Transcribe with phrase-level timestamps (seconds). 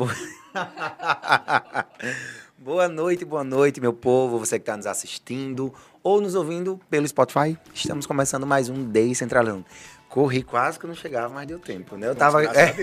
[0.00, 0.16] Boa...
[2.56, 7.06] boa noite, boa noite, meu povo, você que está nos assistindo ou nos ouvindo pelo
[7.06, 7.54] Spotify.
[7.74, 9.62] Estamos começando mais um Day Centralão.
[10.10, 12.08] Corri quase que não chegava, mas deu tempo, né?
[12.08, 12.42] Eu tava.
[12.44, 12.74] É,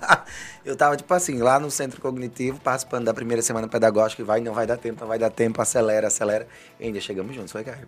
[0.64, 4.40] eu tava, tipo assim, lá no centro cognitivo, participando da primeira semana pedagógica, e vai,
[4.40, 6.48] não vai dar tempo, não vai dar tempo, acelera, acelera.
[6.80, 7.86] E ainda chegamos juntos, foi, cara?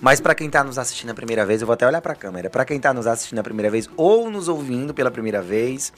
[0.00, 2.48] Mas para quem tá nos assistindo a primeira vez, eu vou até olhar pra câmera.
[2.48, 5.92] Para quem tá nos assistindo a primeira vez ou nos ouvindo pela primeira vez,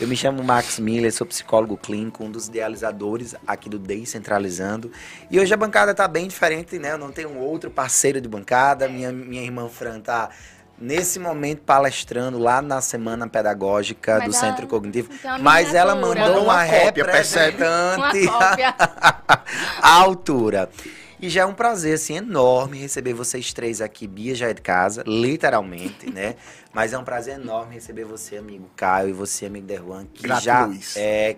[0.00, 4.92] eu me chamo Max Miller, sou psicólogo clínico, um dos idealizadores aqui do DEI Centralizando.
[5.28, 6.92] E hoje a bancada tá bem diferente, né?
[6.92, 8.88] Eu não tenho outro parceiro de bancada.
[8.88, 10.30] Minha, minha irmã Fran tá
[10.78, 15.94] nesse momento palestrando lá na semana pedagógica mas do ela, Centro Cognitivo, então, mas ela
[15.94, 18.28] mandou uma, uma cópia, representante
[19.80, 20.68] à altura.
[21.20, 24.06] E já é um prazer assim enorme receber vocês três aqui.
[24.06, 26.34] Bia já é de casa, literalmente, né?
[26.74, 30.42] Mas é um prazer enorme receber você, amigo Caio, e você, amigo Derwan, que Grato,
[30.42, 30.96] já Luiz.
[30.96, 31.36] é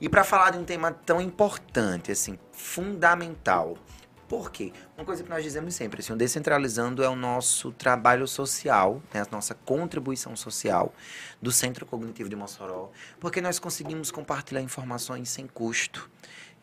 [0.00, 3.76] e para falar de um tema tão importante, assim, fundamental,
[4.30, 4.72] por quê?
[4.96, 9.22] Uma coisa que nós dizemos sempre, assim, o Descentralizando é o nosso trabalho social, né,
[9.22, 10.94] a nossa contribuição social
[11.42, 16.08] do Centro Cognitivo de Mossoró, porque nós conseguimos compartilhar informações sem custo.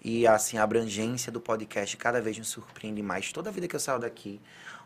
[0.02, 3.34] E assim, a abrangência do podcast cada vez nos surpreende mais.
[3.34, 4.40] Toda vida que eu saio daqui,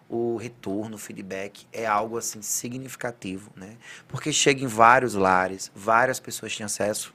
[0.09, 3.77] o retorno, o feedback é algo assim significativo, né?
[4.07, 7.13] Porque chega em vários lares, várias pessoas têm acesso.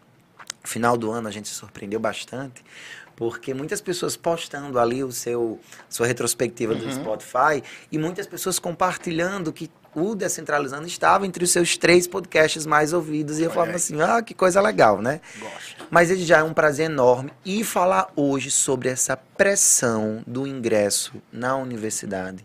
[0.66, 2.64] No final do ano a gente se surpreendeu bastante,
[3.14, 6.80] porque muitas pessoas postando ali o seu sua retrospectiva uhum.
[6.80, 12.66] do Spotify e muitas pessoas compartilhando que o Descentralizando estava entre os seus três podcasts
[12.66, 13.38] mais ouvidos.
[13.38, 15.20] E eu falava assim, ah, que coisa legal, né?
[15.38, 15.86] Gosto.
[15.88, 17.32] Mas ele já é um prazer enorme.
[17.44, 22.44] E falar hoje sobre essa pressão do ingresso na universidade,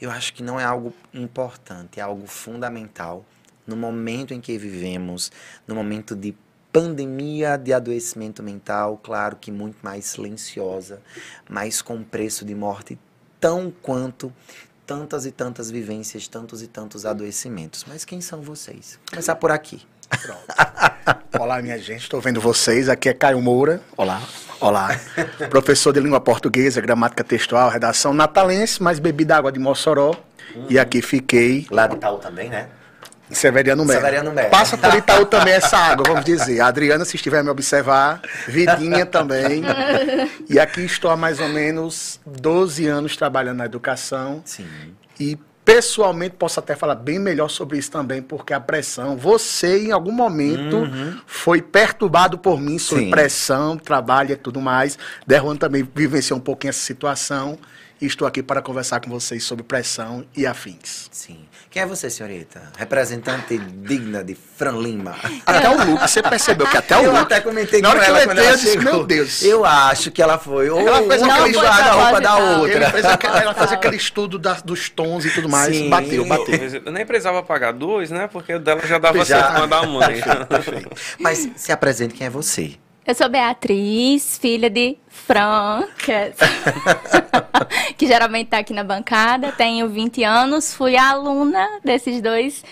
[0.00, 3.24] eu acho que não é algo importante, é algo fundamental
[3.66, 5.32] no momento em que vivemos,
[5.66, 6.32] no momento de
[6.76, 11.00] pandemia de adoecimento mental, claro que muito mais silenciosa,
[11.48, 12.98] mas com preço de morte
[13.40, 14.30] tão quanto
[14.86, 17.86] tantas e tantas vivências, tantos e tantos adoecimentos.
[17.88, 18.98] Mas quem são vocês?
[19.06, 19.80] Vou começar por aqui.
[20.20, 20.44] Pronto.
[21.40, 22.90] Olá, minha gente, estou vendo vocês.
[22.90, 23.80] Aqui é Caio Moura.
[23.96, 24.20] Olá.
[24.60, 25.00] Olá.
[25.48, 30.14] Professor de língua portuguesa, gramática textual, redação natalense, mas bebi da água de Mossoró.
[30.54, 30.66] Uhum.
[30.68, 31.66] E aqui fiquei.
[31.70, 32.68] Lá de Itaú também, né?
[33.30, 34.00] Severiano Melo.
[34.00, 34.50] Severiano Melo.
[34.50, 36.60] Passa por Itaú também essa água, vamos dizer.
[36.60, 39.62] A Adriana, se estiver me observar, Vidinha também.
[40.48, 44.42] E aqui estou há mais ou menos 12 anos trabalhando na educação.
[44.44, 44.66] Sim.
[45.18, 49.90] E pessoalmente posso até falar bem melhor sobre isso também, porque a pressão, você em
[49.90, 51.18] algum momento uhum.
[51.26, 53.10] foi perturbado por mim sobre Sim.
[53.10, 54.96] pressão, trabalho e tudo mais.
[55.26, 57.58] Derruan também vivenciou um pouquinho essa situação
[58.00, 61.08] e estou aqui para conversar com vocês sobre pressão e afins.
[61.10, 61.40] Sim.
[61.76, 62.72] Quem é você, senhorita?
[62.78, 65.14] Representante digna de Fran Lima.
[65.44, 67.16] Até o look, você percebeu que até o eu look.
[67.16, 69.42] Eu até comentei com ela quando ela disse, meu Deus.
[69.42, 70.70] Eu acho que ela foi.
[70.70, 72.90] Ou ela fez aquele estudo da roupa da outra.
[72.92, 75.76] Fez aquele, ela fez aquele estudo da, dos tons e tudo mais.
[75.76, 75.90] Sim.
[75.90, 76.54] Bateu, bateu.
[76.82, 78.26] Eu nem precisava pagar dois, né?
[78.26, 79.42] Porque o dela já dava já.
[79.42, 80.00] certo mandar uma.
[81.20, 82.76] Mas se apresente quem é você.
[83.06, 86.34] Eu sou Beatriz, filha de Fran, que, é...
[87.96, 89.52] que geralmente está aqui na bancada.
[89.52, 92.64] Tenho 20 anos, fui aluna desses dois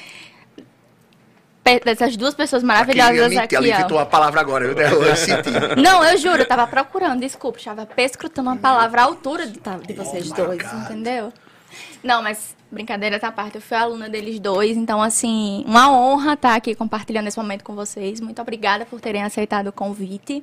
[1.84, 3.38] dessas duas pessoas maravilhosas aqui.
[3.38, 5.50] aqui ela inventou a palavra agora, eu, eu senti.
[5.80, 9.92] Não, eu juro, eu tava procurando, desculpa, estava pescrutando uma palavra à altura de, de
[9.94, 10.82] vocês oh dois, God.
[10.82, 11.32] entendeu?
[12.02, 16.54] Não, mas brincadeira à parte, eu fui aluna deles dois, então, assim, uma honra estar
[16.54, 18.20] aqui compartilhando esse momento com vocês.
[18.20, 20.42] Muito obrigada por terem aceitado o convite.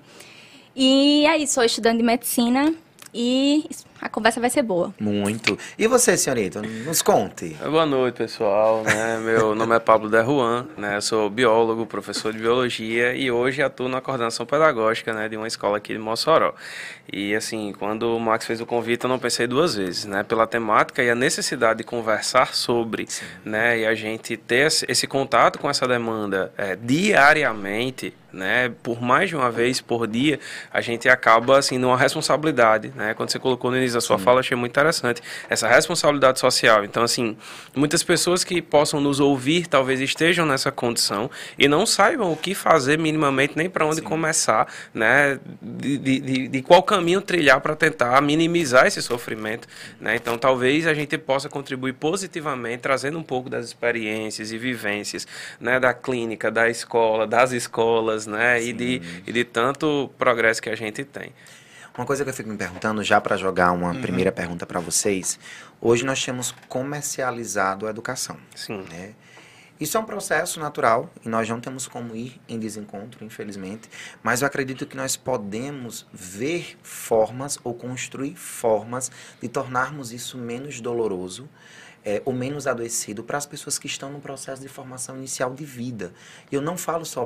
[0.75, 2.74] E é isso, sou estudante de medicina
[3.14, 3.70] e
[4.01, 4.91] a conversa vai ser boa.
[5.00, 5.57] Muito.
[5.78, 7.55] E você, senhorita, nos conte.
[7.64, 8.84] Boa noite, pessoal.
[8.84, 9.20] Né?
[9.23, 10.97] Meu nome é Pablo Derruan, né?
[10.97, 15.47] Eu sou biólogo, professor de biologia e hoje atuo na coordenação pedagógica né, de uma
[15.47, 16.55] escola aqui de Mossoró.
[17.14, 20.23] E assim, quando o Max fez o convite, eu não pensei duas vezes, né?
[20.23, 23.26] Pela temática e a necessidade de conversar sobre, Sim.
[23.46, 23.79] né?
[23.79, 28.72] E a gente ter esse contato com essa demanda é, diariamente, né?
[28.81, 30.40] Por mais de uma vez por dia,
[30.72, 33.14] a gente acaba assim numa responsabilidade, né?
[33.14, 34.23] Quando você colocou no início da sua Sim.
[34.23, 36.84] fala, achei muito interessante essa responsabilidade social.
[36.84, 37.38] Então, assim,
[37.76, 42.53] muitas pessoas que possam nos ouvir talvez estejam nessa condição e não saibam o que
[42.53, 44.03] fazer minimamente nem para onde Sim.
[44.03, 45.40] começar, né?
[45.61, 49.67] De, de, de qual caminho trilhar para tentar minimizar esse sofrimento.
[49.99, 50.16] Né?
[50.16, 55.28] Então, talvez a gente possa contribuir positivamente, trazendo um pouco das experiências e vivências
[55.59, 58.61] né, da clínica, da escola, das escolas, né?
[58.61, 61.32] E de, e de tanto progresso que a gente tem.
[61.97, 64.02] Uma coisa que eu fico me perguntando, já para jogar uma uhum.
[64.02, 65.38] primeira pergunta para vocês,
[65.82, 68.38] hoje nós temos comercializado a educação.
[68.55, 68.85] Sim.
[68.90, 69.14] Né?
[69.78, 73.90] Isso é um processo natural e nós não temos como ir em desencontro, infelizmente,
[74.23, 79.11] mas eu acredito que nós podemos ver formas ou construir formas
[79.41, 81.49] de tornarmos isso menos doloroso
[82.05, 85.66] é, ou menos adoecido para as pessoas que estão no processo de formação inicial de
[85.66, 86.14] vida.
[86.52, 87.26] Eu não falo só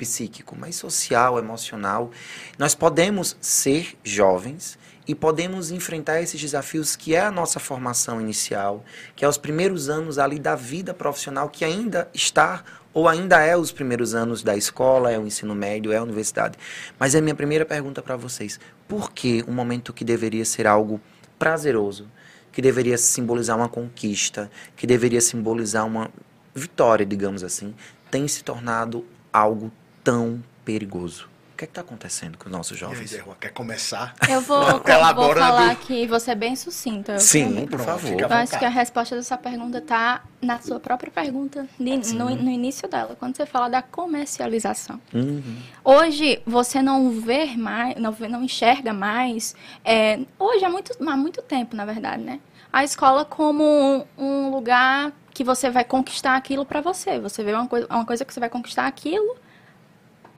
[0.00, 2.10] psíquico, mas social, emocional.
[2.58, 8.82] Nós podemos ser jovens e podemos enfrentar esses desafios que é a nossa formação inicial,
[9.14, 12.64] que é os primeiros anos ali da vida profissional que ainda está
[12.94, 16.58] ou ainda é os primeiros anos da escola, é o ensino médio, é a universidade.
[16.98, 18.58] Mas é minha primeira pergunta para vocês.
[18.88, 21.00] Por que um momento que deveria ser algo
[21.38, 22.08] prazeroso,
[22.50, 26.10] que deveria simbolizar uma conquista, que deveria simbolizar uma
[26.54, 27.74] vitória, digamos assim,
[28.10, 29.70] tem se tornado algo
[30.02, 31.28] tão perigoso?
[31.54, 33.12] O que é está acontecendo com os nossos jovens?
[33.12, 34.14] Aí, quer começar?
[34.26, 34.64] Eu vou,
[35.14, 37.18] vou falar que você é bem sucinta.
[37.18, 38.18] Sim, por favor.
[38.18, 42.88] Eu acho que a resposta dessa pergunta está na sua própria pergunta, no, no, início
[42.88, 44.98] dela, quando você fala da comercialização.
[45.12, 45.58] Uhum.
[45.84, 49.54] Hoje, você não vê mais, não, vê, não enxerga mais,
[49.84, 52.40] é, hoje há muito, há muito tempo, na verdade, né?
[52.72, 57.18] A escola como um, um lugar que você vai conquistar aquilo para você.
[57.18, 59.36] Você vê uma coisa, uma coisa que você vai conquistar aquilo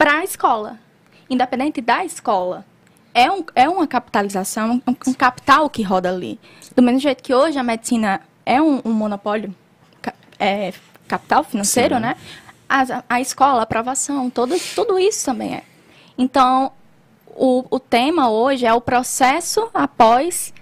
[0.02, 0.80] para a escola,
[1.30, 2.66] independente da escola.
[3.14, 6.40] É, um, é uma capitalização, um, um capital que roda ali.
[6.74, 9.54] Do mesmo jeito que hoje a medicina é um, um monopólio
[10.40, 10.72] é,
[11.06, 12.00] capital financeiro, Sim.
[12.00, 12.16] né?
[12.68, 15.62] A, a escola, a aprovação, todo, tudo isso também é.
[16.18, 16.72] Então,
[17.28, 20.52] o, o tema hoje é o processo após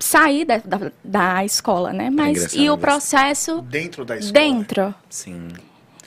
[0.00, 2.10] sair da, da, da escola, né?
[2.10, 4.32] Mas e o processo dentro da escola.
[4.32, 4.94] Dentro.
[5.08, 5.46] Sim.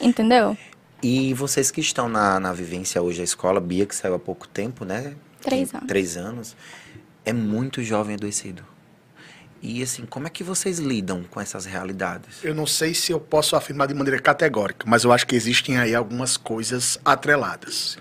[0.01, 0.57] Entendeu?
[1.01, 4.47] E vocês que estão na, na vivência hoje, a escola, Bia, que saiu há pouco
[4.47, 5.15] tempo, né?
[5.41, 5.87] Três anos.
[5.87, 6.55] Três anos.
[7.23, 8.63] É muito jovem adoecido.
[9.61, 12.43] E assim, como é que vocês lidam com essas realidades?
[12.43, 15.77] Eu não sei se eu posso afirmar de maneira categórica, mas eu acho que existem
[15.77, 17.97] aí algumas coisas atreladas.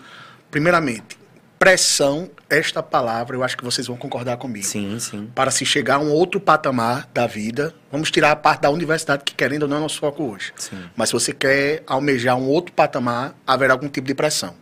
[0.50, 1.18] Primeiramente,
[1.58, 4.64] pressão, esta palavra, eu acho que vocês vão concordar comigo.
[4.64, 5.30] Sim, sim.
[5.34, 9.22] Para se chegar a um outro patamar da vida, vamos tirar a parte da universidade,
[9.24, 10.52] que querendo ou não é nosso foco hoje.
[10.56, 10.88] Sim.
[10.94, 14.54] Mas se você quer almejar um outro patamar, haverá algum tipo de pressão.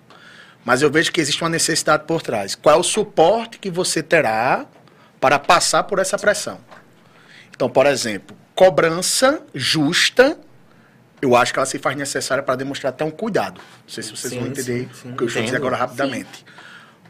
[0.64, 2.54] Mas eu vejo que existe uma necessidade por trás.
[2.54, 4.66] Qual é o suporte que você terá
[5.20, 6.58] para passar por essa pressão?
[7.54, 10.38] Então, por exemplo, cobrança justa
[11.24, 13.58] eu acho que ela se faz necessária para demonstrar até um cuidado.
[13.58, 16.44] Não sei se vocês sim, vão entender sim, o que eu estou dizendo agora rapidamente.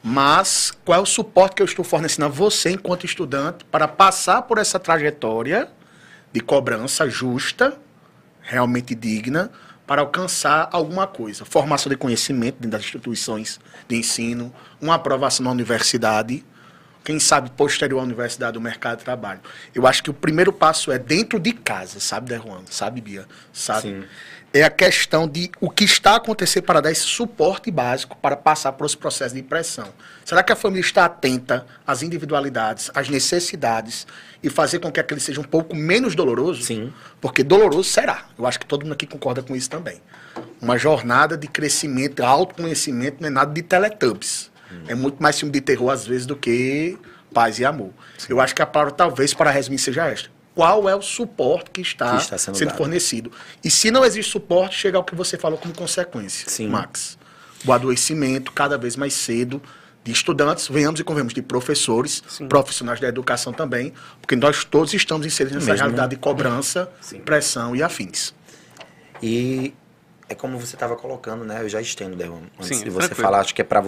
[0.06, 4.42] Mas qual é o suporte que eu estou fornecendo a você, enquanto estudante, para passar
[4.42, 5.66] por essa trajetória
[6.30, 7.78] de cobrança justa,
[8.42, 9.50] realmente digna,
[9.86, 11.46] para alcançar alguma coisa?
[11.46, 13.58] Formação de conhecimento dentro das instituições
[13.88, 16.44] de ensino, uma aprovação na universidade,
[17.02, 19.40] quem sabe posterior à universidade, do mercado de trabalho.
[19.74, 22.60] Eu acho que o primeiro passo é dentro de casa, sabe, Derruan?
[22.68, 23.26] Sabe, Bia?
[23.54, 23.88] Sabe?
[23.88, 24.04] Sim
[24.54, 28.70] é a questão de o que está acontecendo para dar esse suporte básico para passar
[28.70, 29.88] por esse processo de impressão.
[30.24, 34.06] Será que a família está atenta às individualidades, às necessidades
[34.40, 36.62] e fazer com que aquele seja um pouco menos doloroso?
[36.62, 36.92] Sim.
[37.20, 38.26] Porque doloroso será.
[38.38, 40.00] Eu acho que todo mundo aqui concorda com isso também.
[40.62, 44.52] Uma jornada de crescimento, autoconhecimento, não é nada de teletubbies.
[44.70, 44.84] Hum.
[44.86, 46.96] É muito mais filme de terror, às vezes, do que
[47.32, 47.90] paz e amor.
[48.16, 48.28] Sim.
[48.30, 51.80] Eu acho que a palavra, talvez, para resumir, seja esta qual é o suporte que
[51.80, 53.32] está, que está sendo, sendo fornecido.
[53.62, 56.68] E se não existe suporte, chega ao que você falou como consequência, Sim.
[56.68, 57.18] Max.
[57.66, 59.60] O adoecimento cada vez mais cedo
[60.04, 62.46] de estudantes, venhamos e convenhamos, de professores, Sim.
[62.46, 67.20] profissionais da educação também, porque nós todos estamos inseridos nessa Mesmo, realidade de cobrança, Sim.
[67.20, 68.34] pressão e afins.
[69.22, 69.72] E
[70.28, 71.62] é como você estava colocando, né?
[71.62, 73.82] Eu já estendo, Derron, antes Sim, de você falar, acho que é para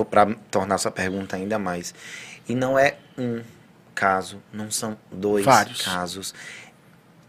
[0.50, 1.94] tornar sua pergunta ainda mais.
[2.48, 3.42] E não é um
[3.96, 5.82] caso, não são dois Vários.
[5.82, 6.34] casos,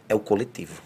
[0.08, 0.82] é o coletivo.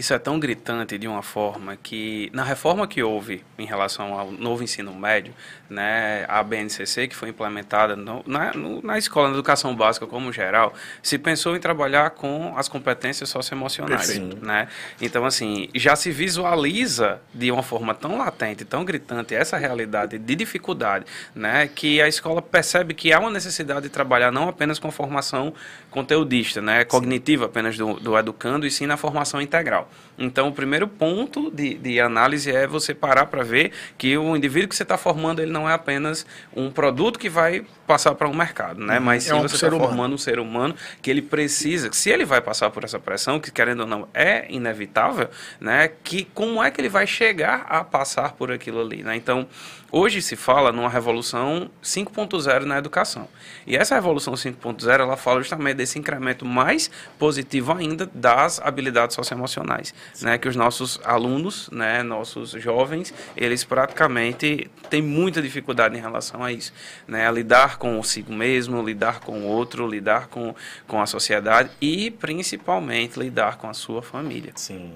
[0.00, 4.32] Isso é tão gritante de uma forma que, na reforma que houve em relação ao
[4.32, 5.34] novo ensino médio,
[5.68, 10.32] né, a BNCC, que foi implementada no, na, no, na escola, na educação básica como
[10.32, 14.18] geral, se pensou em trabalhar com as competências socioemocionais.
[14.18, 14.68] Né?
[15.02, 20.34] Então, assim, já se visualiza de uma forma tão latente, tão gritante, essa realidade de
[20.34, 21.04] dificuldade,
[21.34, 25.52] né, que a escola percebe que há uma necessidade de trabalhar não apenas com formação
[25.90, 29.89] conteudista, né, cognitiva apenas do, do educando, e sim na formação integral.
[30.20, 34.68] Então, o primeiro ponto de, de análise é você parar para ver que o indivíduo
[34.68, 38.34] que você está formando, ele não é apenas um produto que vai passar para um
[38.34, 38.98] mercado, né?
[38.98, 39.04] Uhum.
[39.04, 42.26] Mas sim é um você está formando um ser humano que ele precisa, se ele
[42.26, 45.90] vai passar por essa pressão, que querendo ou não é inevitável, né?
[46.04, 49.16] Que como é que ele vai chegar a passar por aquilo ali, né?
[49.16, 49.48] Então,
[49.92, 53.28] Hoje se fala numa revolução 5.0 na educação.
[53.66, 59.60] E essa revolução 5.0, ela fala justamente desse incremento mais positivo ainda das habilidades socioemocionais
[59.60, 60.38] profissionais, né?
[60.38, 66.52] Que os nossos alunos, né, nossos jovens, eles praticamente têm muita dificuldade em relação a
[66.52, 66.72] isso,
[67.06, 67.28] né?
[67.28, 70.54] A lidar com si mesmo, lidar com o outro, lidar com,
[70.86, 74.52] com a sociedade e principalmente lidar com a sua família.
[74.56, 74.92] Sim.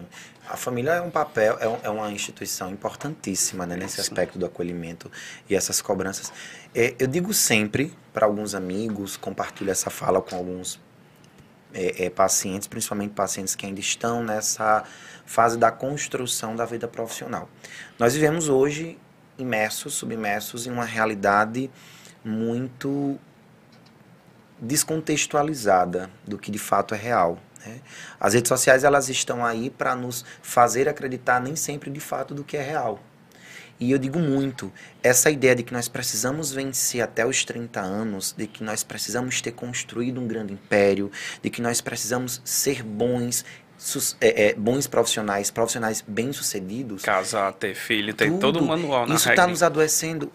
[0.48, 4.02] A família é um papel, é, é uma instituição importantíssima né, nesse Sim.
[4.02, 5.10] aspecto do acolhimento
[5.48, 6.32] e essas cobranças.
[6.74, 10.80] É, eu digo sempre para alguns amigos, compartilho essa fala com alguns
[11.72, 14.84] é, é, pacientes, principalmente pacientes que ainda estão nessa
[15.26, 17.48] fase da construção da vida profissional.
[17.98, 18.98] Nós vivemos hoje
[19.38, 21.70] imersos, submersos em uma realidade
[22.24, 23.18] muito
[24.64, 27.38] descontextualizada do que de fato é real.
[27.64, 27.80] Né?
[28.18, 32.42] As redes sociais elas estão aí para nos fazer acreditar nem sempre de fato do
[32.42, 33.00] que é real.
[33.78, 38.33] E eu digo muito, essa ideia de que nós precisamos vencer até os 30 anos,
[38.37, 41.11] de que nós precisamos ter construído um grande império,
[41.42, 43.44] de que nós precisamos ser bons,
[44.21, 47.02] é, é, bons profissionais, profissionais bem-sucedidos.
[47.02, 50.30] Casar, ter filho, tem todo o manual na Isso está nos adoecendo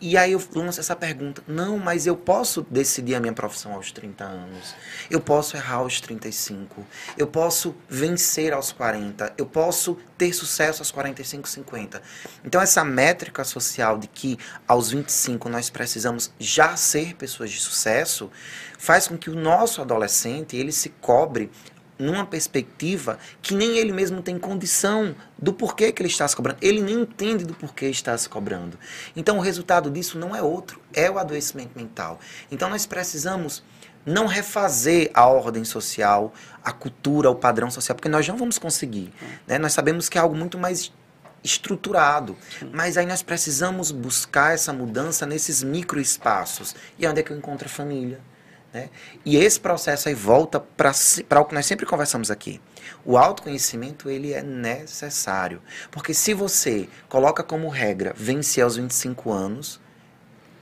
[0.00, 3.90] e aí eu lanço essa pergunta: não, mas eu posso decidir a minha profissão aos
[3.92, 4.74] 30 anos,
[5.10, 6.86] eu posso errar aos 35,
[7.16, 12.02] eu posso vencer aos 40, eu posso ter sucesso aos 45, 50.
[12.44, 18.30] Então, essa métrica social de que aos 25 nós precisamos já ser pessoas de sucesso
[18.78, 21.50] faz com que o nosso adolescente ele se cobre
[21.98, 26.58] numa perspectiva que nem ele mesmo tem condição do porquê que ele está se cobrando.
[26.60, 28.78] Ele nem entende do porquê está se cobrando.
[29.14, 32.20] Então o resultado disso não é outro, é o adoecimento mental.
[32.50, 33.62] Então nós precisamos
[34.04, 39.12] não refazer a ordem social, a cultura, o padrão social, porque nós não vamos conseguir.
[39.46, 39.58] Né?
[39.58, 40.92] Nós sabemos que é algo muito mais
[41.42, 42.36] estruturado.
[42.72, 46.74] Mas aí nós precisamos buscar essa mudança nesses microespaços.
[46.98, 48.20] E onde é que eu encontro a família?
[48.76, 48.90] Né?
[49.24, 52.60] E esse processo aí volta para o que nós sempre conversamos aqui.
[53.06, 55.62] O autoconhecimento ele é necessário.
[55.90, 59.80] Porque se você coloca como regra vencer aos 25 anos,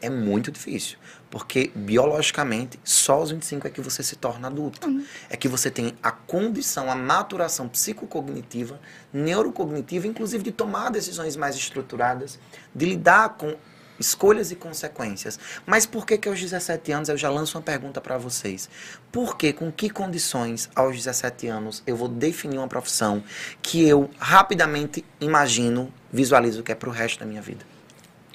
[0.01, 0.97] é muito difícil.
[1.29, 4.87] Porque biologicamente, só aos 25 é que você se torna adulto.
[4.87, 5.05] Uhum.
[5.29, 8.79] É que você tem a condição, a maturação psicocognitiva,
[9.13, 12.39] neurocognitiva, inclusive de tomar decisões mais estruturadas,
[12.73, 13.57] de lidar com
[13.99, 15.39] escolhas e consequências.
[15.67, 18.69] Mas por que que aos 17 anos eu já lanço uma pergunta para vocês?
[19.13, 23.23] Por que, com que condições aos 17 anos eu vou definir uma profissão
[23.63, 27.65] que eu rapidamente imagino, visualizo que é para o resto da minha vida?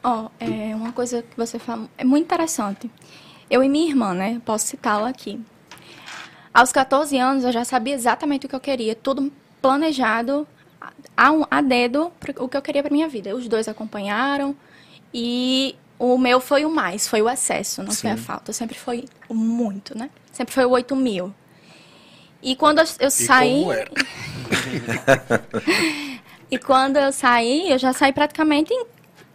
[0.03, 2.89] Ó, oh, é uma coisa que você fala, é muito interessante.
[3.49, 5.41] Eu e minha irmã, né, posso citá-la aqui.
[6.53, 10.47] Aos 14 anos eu já sabia exatamente o que eu queria, tudo planejado
[11.15, 13.35] a, a dedo o que eu queria para minha vida.
[13.35, 14.55] Os dois acompanharam,
[15.13, 18.01] e o meu foi o mais, foi o excesso, não Sim.
[18.01, 18.53] foi a falta.
[18.53, 20.09] Sempre foi o muito, né?
[20.31, 21.33] Sempre foi o 8 mil.
[22.41, 23.65] E quando eu, eu saí.
[26.49, 28.73] e quando eu saí, eu já saí praticamente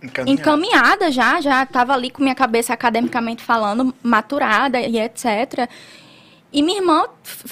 [0.03, 0.31] encaminhada.
[0.31, 5.69] encaminhada já, já estava ali com minha cabeça academicamente falando, maturada e etc.
[6.55, 7.05] E minha irmã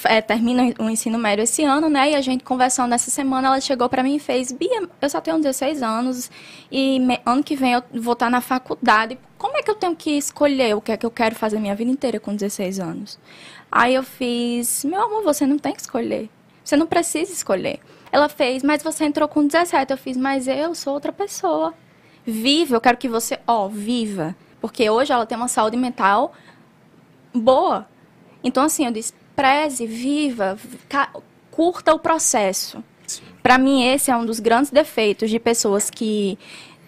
[0.04, 2.12] é, termina o ensino médio esse ano, né?
[2.12, 5.20] E a gente conversando essa semana, ela chegou para mim e fez: Bia, eu só
[5.20, 6.30] tenho 16 anos
[6.70, 9.18] e me, ano que vem eu vou estar na faculdade.
[9.36, 11.74] Como é que eu tenho que escolher o que é que eu quero fazer minha
[11.74, 13.18] vida inteira com 16 anos?
[13.72, 16.30] Aí eu fiz: Meu amor, você não tem que escolher.
[16.62, 17.80] Você não precisa escolher.
[18.12, 19.90] Ela fez: Mas você entrou com 17.
[19.90, 21.74] Eu fiz: Mas eu sou outra pessoa.
[22.24, 24.36] Viva, eu quero que você, ó, viva.
[24.60, 26.32] Porque hoje ela tem uma saúde mental
[27.34, 27.88] boa
[28.42, 30.58] então, assim, eu disse, preze, viva,
[31.50, 32.82] curta o processo.
[33.42, 36.38] Para mim, esse é um dos grandes defeitos de pessoas que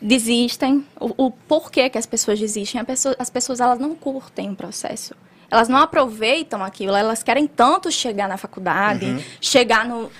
[0.00, 0.87] desistem.
[1.00, 2.84] O, o porquê que as pessoas desistem?
[2.84, 5.14] Pessoa, as pessoas elas não curtem o processo.
[5.50, 6.94] Elas não aproveitam aquilo.
[6.94, 9.23] Elas querem tanto chegar na faculdade, uhum.
[9.40, 10.11] chegar no.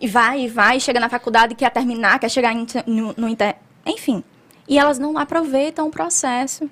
[0.00, 2.54] E vai, e vai, chega na faculdade, quer terminar, quer chegar
[2.86, 3.56] no, no inter...
[3.84, 4.24] Enfim.
[4.66, 6.70] E elas não aproveitam o processo.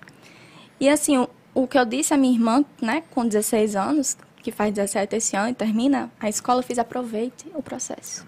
[0.81, 1.27] E assim,
[1.63, 5.37] o que eu disse à minha irmã, né, com 16 anos, que faz 17 esse
[5.37, 8.25] ano e termina a escola, eu fiz aproveite o processo.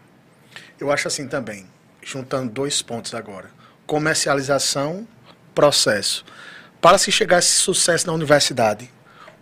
[0.81, 1.65] Eu acho assim também,
[2.03, 3.49] juntando dois pontos agora.
[3.87, 5.07] Comercialização,
[5.55, 6.25] processo.
[6.81, 8.91] Para se chegar a esse sucesso na universidade,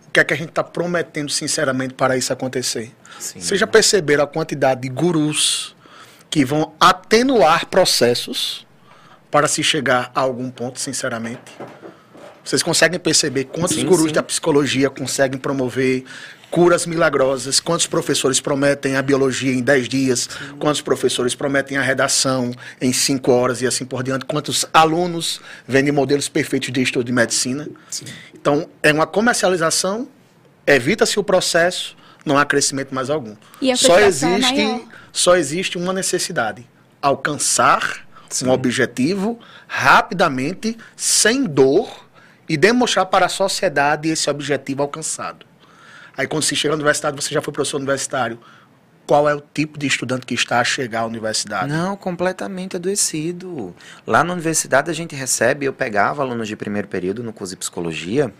[0.07, 2.95] o que é que a gente está prometendo sinceramente para isso acontecer?
[3.19, 3.39] Sim.
[3.39, 5.75] Vocês já perceberam a quantidade de gurus
[6.29, 8.67] que vão atenuar processos
[9.31, 11.41] para se chegar a algum ponto, sinceramente?
[12.49, 14.13] Vocês conseguem perceber quantos sim, gurus sim.
[14.13, 16.03] da psicologia conseguem promover
[16.49, 20.57] curas milagrosas, quantos professores prometem a biologia em 10 dias, sim.
[20.57, 22.51] quantos professores prometem a redação
[22.81, 27.11] em 5 horas e assim por diante, quantos alunos vendem modelos perfeitos de estudo de
[27.11, 27.67] medicina.
[28.33, 30.07] Então, é uma comercialização,
[30.65, 33.35] evita-se o processo, não há crescimento mais algum.
[33.75, 34.81] só é existe, é
[35.13, 36.65] só existe uma necessidade:
[36.99, 38.47] alcançar Sim.
[38.47, 42.08] um objetivo rapidamente, sem dor,
[42.49, 45.45] e demonstrar para a sociedade esse objetivo alcançado.
[46.17, 48.39] Aí quando você chega na universidade, você já foi professor universitário,
[49.05, 51.67] qual é o tipo de estudante que está a chegar à universidade?
[51.67, 53.73] Não, completamente adoecido.
[54.05, 57.57] Lá na universidade a gente recebe, eu pegava alunos de primeiro período no curso de
[57.57, 58.33] psicologia,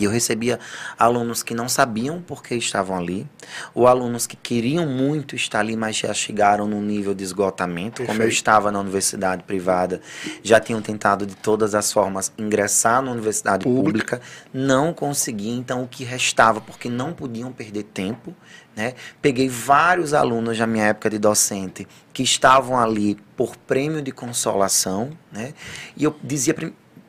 [0.00, 0.58] e eu recebia
[0.98, 3.26] alunos que não sabiam por que estavam ali,
[3.74, 7.96] ou alunos que queriam muito estar ali, mas já chegaram no nível de esgotamento.
[7.96, 8.08] Perfeito.
[8.08, 10.00] Como eu estava na universidade privada,
[10.42, 14.20] já tinham tentado de todas as formas ingressar na universidade pública, pública
[14.54, 18.34] não conseguiam, então o que restava, porque não podiam perder tempo.
[18.74, 18.94] Né?
[19.20, 25.10] Peguei vários alunos na minha época de docente que estavam ali por prêmio de consolação,
[25.32, 25.52] né?
[25.96, 26.54] E eu dizia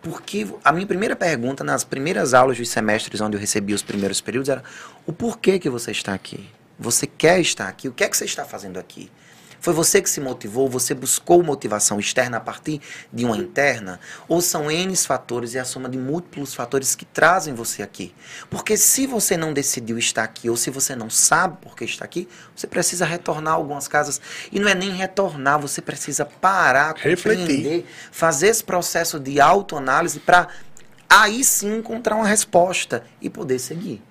[0.02, 4.20] porque a minha primeira pergunta nas primeiras aulas dos semestres onde eu recebi os primeiros
[4.20, 4.64] períodos era
[5.06, 6.50] o porquê que você está aqui?
[6.80, 7.88] Você quer estar aqui?
[7.88, 9.12] O que é que você está fazendo aqui?
[9.62, 10.68] Foi você que se motivou?
[10.68, 12.82] Você buscou motivação externa a partir
[13.14, 14.00] de uma interna?
[14.28, 18.14] Ou são N fatores e a soma de múltiplos fatores que trazem você aqui?
[18.50, 22.04] Porque se você não decidiu estar aqui, ou se você não sabe por que está
[22.04, 24.20] aqui, você precisa retornar algumas casas.
[24.52, 30.48] E não é nem retornar, você precisa parar, compreender, fazer esse processo de autoanálise para
[31.08, 34.02] aí sim encontrar uma resposta e poder seguir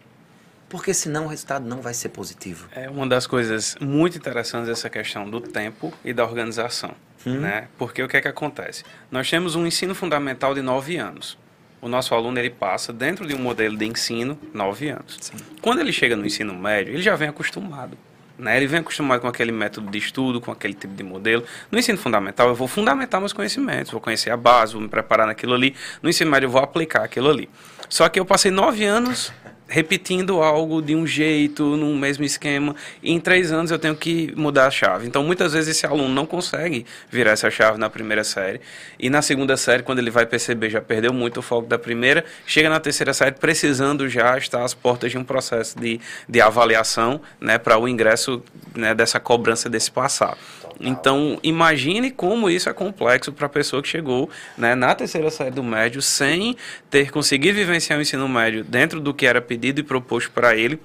[0.71, 2.69] porque senão o resultado não vai ser positivo.
[2.73, 6.93] É uma das coisas muito interessantes essa questão do tempo e da organização,
[7.27, 7.41] hum.
[7.41, 7.67] né?
[7.77, 8.85] Porque o que é que acontece?
[9.11, 11.37] Nós temos um ensino fundamental de nove anos.
[11.83, 15.19] O nosso aluno ele passa dentro de um modelo de ensino nove anos.
[15.21, 15.37] Sim.
[15.61, 17.99] Quando ele chega no ensino médio, ele já vem acostumado.
[18.39, 18.57] Né?
[18.57, 21.45] Ele vem acostumado com aquele método de estudo, com aquele tipo de modelo.
[21.71, 25.27] No ensino fundamental, eu vou fundamentar meus conhecimentos, vou conhecer a base, vou me preparar
[25.27, 25.75] naquilo ali.
[26.03, 27.49] No ensino médio, eu vou aplicar aquilo ali.
[27.89, 29.33] Só que eu passei nove anos
[29.71, 34.35] repetindo algo de um jeito, num mesmo esquema, e em três anos eu tenho que
[34.37, 35.07] mudar a chave.
[35.07, 38.61] Então, muitas vezes esse aluno não consegue virar essa chave na primeira série,
[38.99, 42.25] e na segunda série, quando ele vai perceber, já perdeu muito o foco da primeira,
[42.45, 47.21] chega na terceira série precisando já estar às portas de um processo de, de avaliação,
[47.41, 48.43] né, para o ingresso
[48.75, 50.39] né, dessa cobrança desse passado.
[50.79, 55.51] Então, imagine como isso é complexo para a pessoa que chegou né, na terceira série
[55.51, 56.57] do médio sem
[56.91, 60.81] ter conseguido vivenciar o ensino médio dentro do que era pedido e proposto para ele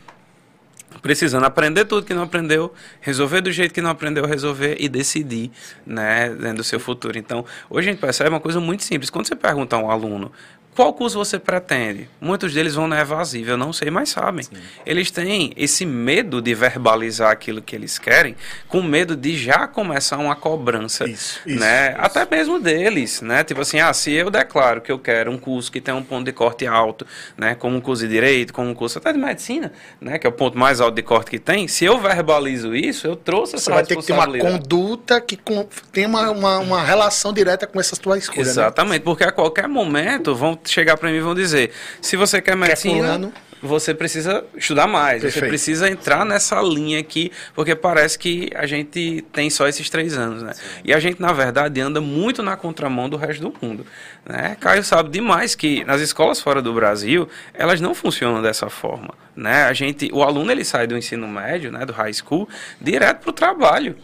[1.01, 5.51] precisando aprender tudo que não aprendeu, resolver do jeito que não aprendeu, resolver e decidir,
[5.85, 7.17] né, do seu futuro.
[7.17, 9.09] Então, hoje a gente percebe uma coisa muito simples.
[9.09, 10.31] Quando você pergunta a um aluno
[10.75, 12.09] qual curso você pretende?
[12.19, 14.43] Muitos deles vão na evasiva, eu não sei, mas sabem.
[14.43, 14.57] Sim.
[14.85, 18.35] Eles têm esse medo de verbalizar aquilo que eles querem,
[18.67, 21.91] com medo de já começar uma cobrança, isso, né?
[21.91, 23.41] Isso, Até mesmo deles, né?
[23.45, 26.25] Tipo assim, ah, se eu declaro que eu quero um curso que tem um ponto
[26.25, 27.07] de corte alto,
[27.37, 30.29] né, como um curso de direito, como um curso até de medicina, né, que é
[30.29, 33.65] o ponto mais alto de corte que tem, se eu verbalizo isso, eu trouxe essa
[33.65, 37.65] Você vai ter que ter uma conduta que com, tem uma, uma, uma relação direta
[37.65, 38.47] com essas tuas escolhas.
[38.47, 38.51] Né?
[38.51, 39.05] Exatamente, né?
[39.05, 43.31] porque a qualquer momento vão chegar para mim e vão dizer: se você quer medicina,
[43.61, 45.43] você precisa estudar mais, Perfeito.
[45.43, 50.17] você precisa entrar nessa linha aqui, porque parece que a gente tem só esses três
[50.17, 50.53] anos, né?
[50.53, 50.61] Sim.
[50.83, 53.85] E a gente, na verdade, anda muito na contramão do resto do mundo.
[54.25, 54.55] Né?
[54.59, 59.13] Caio sabe demais que nas escolas fora do Brasil, elas não funcionam dessa forma.
[59.35, 59.63] Né?
[59.63, 62.47] A gente, o aluno ele sai do ensino médio, né, do high school,
[62.79, 63.95] direto para o trabalho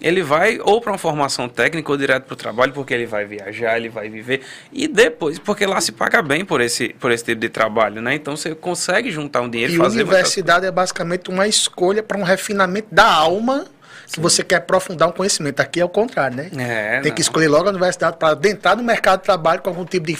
[0.00, 3.24] ele vai ou para uma formação técnica ou direto para o trabalho, porque ele vai
[3.24, 4.42] viajar, ele vai viver.
[4.72, 8.14] E depois, porque lá se paga bem por esse, por esse tipo de trabalho, né?
[8.14, 10.00] Então você consegue juntar um dinheiro e fazer.
[10.00, 13.66] A universidade é basicamente uma escolha para um refinamento da alma.
[14.06, 16.50] Se você quer aprofundar um conhecimento, aqui é o contrário, né?
[16.56, 17.14] É, Tem não.
[17.14, 20.16] que escolher logo a universidade para entrar no mercado de trabalho com algum tipo de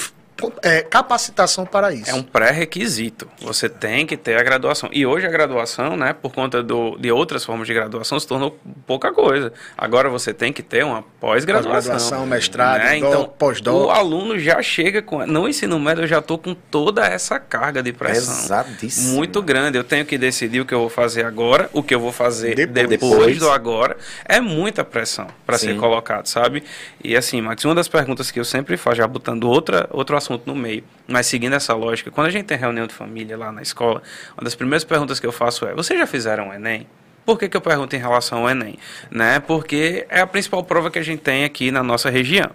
[0.63, 2.11] é, capacitação para isso.
[2.11, 3.29] É um pré-requisito.
[3.41, 4.89] Você tem que ter a graduação.
[4.93, 8.59] E hoje a graduação, né, por conta do, de outras formas de graduação, se tornou
[8.87, 9.53] pouca coisa.
[9.77, 11.73] Agora você tem que ter uma pós-graduação.
[11.73, 12.99] Pós-graduação, mestrado, né?
[12.99, 13.75] então, pós-doc.
[13.75, 15.27] O aluno já chega com.
[15.27, 18.35] No ensino médio, eu já estou com toda essa carga de pressão.
[18.35, 19.15] Pesadíssimo.
[19.15, 19.77] Muito grande.
[19.77, 22.55] Eu tenho que decidir o que eu vou fazer agora, o que eu vou fazer
[22.55, 23.97] depois, depois do agora.
[24.25, 26.63] É muita pressão para ser colocado, sabe?
[27.03, 30.28] E assim, Max, uma das perguntas que eu sempre faço, já botando outra, outro assunto
[30.29, 30.85] assunto no meio.
[31.07, 34.03] Mas seguindo essa lógica, quando a gente tem reunião de família lá na escola,
[34.37, 36.87] uma das primeiras perguntas que eu faço é: vocês já fizeram o Enem?
[37.25, 38.79] Por que, que eu pergunto em relação ao Enem?
[39.11, 39.41] Né?
[39.41, 42.51] Porque é a principal prova que a gente tem aqui na nossa região.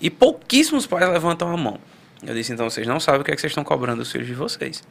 [0.00, 1.78] E pouquíssimos pais levantam a mão.
[2.22, 4.26] Eu disse, então vocês não sabem o que, é que vocês estão cobrando dos filhos
[4.26, 4.82] de vocês.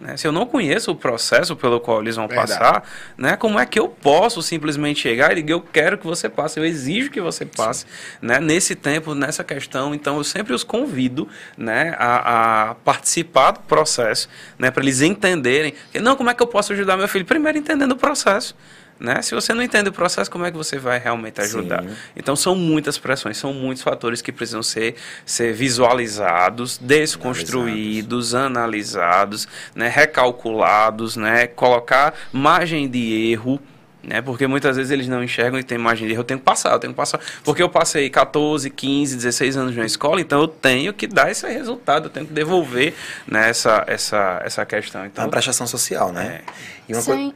[0.00, 0.16] Né?
[0.16, 2.52] Se eu não conheço o processo pelo qual eles vão Verdade.
[2.52, 3.36] passar, né?
[3.36, 6.64] como é que eu posso simplesmente chegar e dizer, eu quero que você passe, eu
[6.64, 7.84] exijo que você passe
[8.22, 8.40] né?
[8.40, 9.94] nesse tempo, nessa questão.
[9.94, 11.94] Então, eu sempre os convido né?
[11.98, 14.70] a, a participar do processo, né?
[14.70, 15.74] para eles entenderem.
[16.00, 17.26] Não, como é que eu posso ajudar meu filho?
[17.26, 18.56] Primeiro, entendendo o processo.
[19.00, 19.22] Né?
[19.22, 21.82] Se você não entende o processo, como é que você vai realmente ajudar?
[21.82, 21.96] Sim.
[22.14, 29.88] Então, são muitas pressões, são muitos fatores que precisam ser, ser visualizados, desconstruídos, analisados, né?
[29.88, 31.46] recalculados, né?
[31.46, 33.58] colocar margem de erro.
[34.02, 34.20] Né?
[34.20, 36.20] Porque muitas vezes eles não enxergam e tem margem de erro.
[36.20, 37.20] Eu tenho que passar, eu tenho que passar.
[37.42, 41.46] Porque eu passei 14, 15, 16 anos na escola, então eu tenho que dar esse
[41.48, 42.94] resultado, eu tenho que devolver
[43.26, 45.06] né, essa, essa, essa questão.
[45.06, 46.42] Então, é uma prestação social, né?
[46.46, 46.52] É.
[46.88, 47.34] E uma Sim.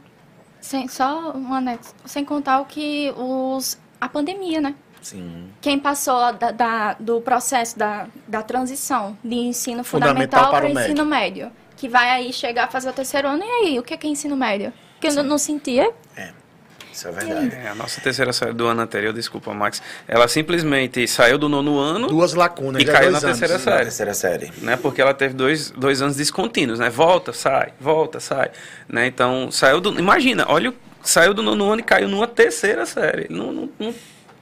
[0.65, 1.93] Sem, só um anexo.
[2.05, 3.77] Sem contar o que os.
[4.01, 4.73] a pandemia, né?
[4.99, 5.51] Sim.
[5.61, 10.81] Quem passou da, da, do processo da, da transição de ensino fundamental, fundamental para, para
[10.81, 11.51] ensino médio.
[11.77, 13.43] Que vai aí chegar a fazer o terceiro ano.
[13.43, 14.73] E aí, o que é, que é ensino médio?
[14.99, 15.93] Que eu não, não sentia.
[16.17, 16.33] É.
[16.95, 17.53] Isso é verdade.
[17.53, 21.77] É, a nossa terceira série do ano anterior, desculpa, Max, ela simplesmente saiu do nono
[21.77, 22.07] ano.
[22.07, 23.75] Duas lacunas, e caiu na anos, terceira série.
[23.75, 24.51] Na terceira série.
[24.59, 24.77] Né?
[24.77, 26.89] Porque ela teve dois, dois anos descontínuos, né?
[26.89, 28.49] Volta, sai, volta, sai.
[28.87, 29.07] Né?
[29.07, 29.99] Então, saiu do.
[29.99, 33.27] Imagina, olha, saiu do nono ano e caiu numa terceira série.
[33.29, 33.93] Não, não, não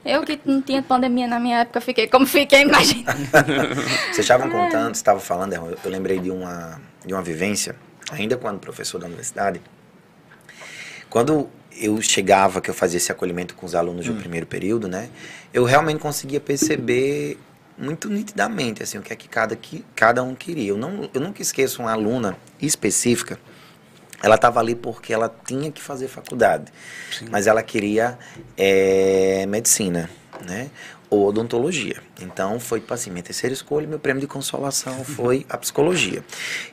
[0.04, 3.10] eu que não tinha pandemia na minha época, fiquei como fiquei, imagina.
[4.12, 4.50] Vocês estavam é.
[4.50, 7.74] contando, estavam falando, eu, eu lembrei de uma, de uma vivência,
[8.12, 9.62] ainda quando professor da universidade.
[11.08, 14.12] Quando eu chegava, que eu fazia esse acolhimento com os alunos hum.
[14.12, 15.08] do primeiro período, né?
[15.52, 17.38] Eu realmente conseguia perceber
[17.76, 20.68] muito nitidamente, assim, o que é que cada, que cada um queria.
[20.68, 23.38] Eu, não, eu nunca esqueço uma aluna específica,
[24.22, 26.72] ela estava ali porque ela tinha que fazer faculdade,
[27.10, 27.26] Sim.
[27.30, 28.18] mas ela queria
[28.56, 30.08] é, medicina,
[30.46, 30.70] né?
[31.14, 32.02] Ou odontologia.
[32.20, 36.24] Então foi tipo assim, minha terceira escolha, meu prêmio de consolação foi a psicologia.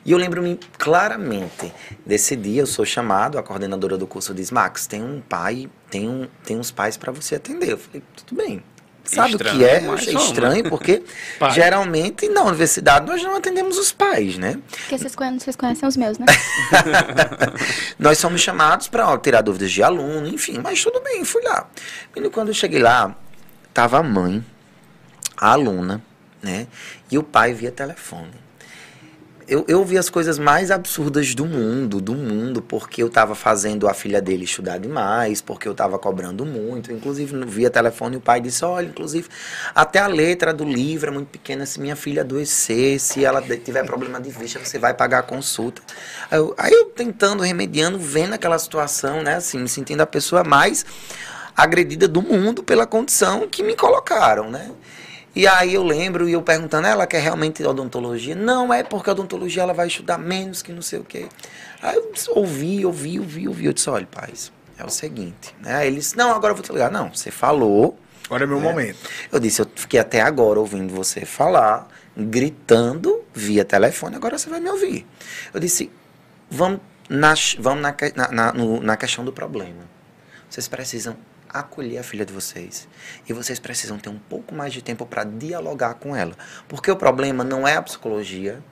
[0.04, 1.72] E eu lembro-me claramente
[2.04, 6.08] desse dia, eu sou chamado, a coordenadora do curso diz: "Max, tem um pai, tem
[6.08, 7.70] um tem uns pais para você atender".
[7.70, 8.62] Eu falei: "Tudo bem".
[9.04, 9.86] Sabe estranho, o que é?
[9.86, 11.02] Eu achei estranho, porque
[11.52, 14.58] geralmente na universidade nós não atendemos os pais, né?
[14.70, 16.26] Porque vocês conhecem, vocês conhecem os meus, né?
[17.98, 21.68] nós somos chamados para tirar dúvidas de aluno, enfim, mas tudo bem, fui lá.
[22.14, 23.16] E quando eu cheguei lá,
[23.72, 24.44] tava a mãe,
[25.36, 26.02] a aluna,
[26.42, 26.66] né?
[27.10, 28.42] E o pai via telefone.
[29.48, 33.88] Eu, eu vi as coisas mais absurdas do mundo, do mundo, porque eu estava fazendo
[33.88, 36.92] a filha dele estudar demais, porque eu estava cobrando muito.
[36.92, 39.28] Inclusive, via telefone, o pai disse: Olha, inclusive,
[39.74, 41.66] até a letra do livro é muito pequena.
[41.66, 45.82] Se minha filha adoecer, se ela tiver problema de vista, você vai pagar a consulta.
[46.30, 49.34] Aí eu, aí eu tentando, remediando, vendo aquela situação, né?
[49.34, 50.86] Assim, me sentindo a pessoa mais
[51.56, 54.70] agredida do mundo pela condição que me colocaram, né?
[55.34, 58.34] E aí eu lembro e eu perguntando, ela quer realmente odontologia?
[58.34, 61.26] Não, é porque a odontologia ela vai estudar menos que não sei o quê.
[61.80, 63.64] Aí eu ouvi, ouvi, ouvi, ouvi.
[63.64, 65.54] Eu disse, olha, paz, é o seguinte.
[65.60, 65.74] Né?
[65.74, 66.90] Aí ele disse, não, agora eu vou te ligar.
[66.90, 67.98] Não, você falou.
[68.26, 68.62] Agora é meu né?
[68.62, 68.98] momento.
[69.30, 74.60] Eu disse, eu fiquei até agora ouvindo você falar, gritando via telefone, agora você vai
[74.60, 75.06] me ouvir.
[75.52, 75.90] Eu disse,
[76.50, 79.90] vamos na, vamos na, na, na, no, na questão do problema.
[80.48, 81.16] Vocês precisam
[81.52, 82.88] acolher a filha de vocês.
[83.28, 86.36] E vocês precisam ter um pouco mais de tempo para dialogar com ela.
[86.68, 88.62] Porque o problema não é a psicologia,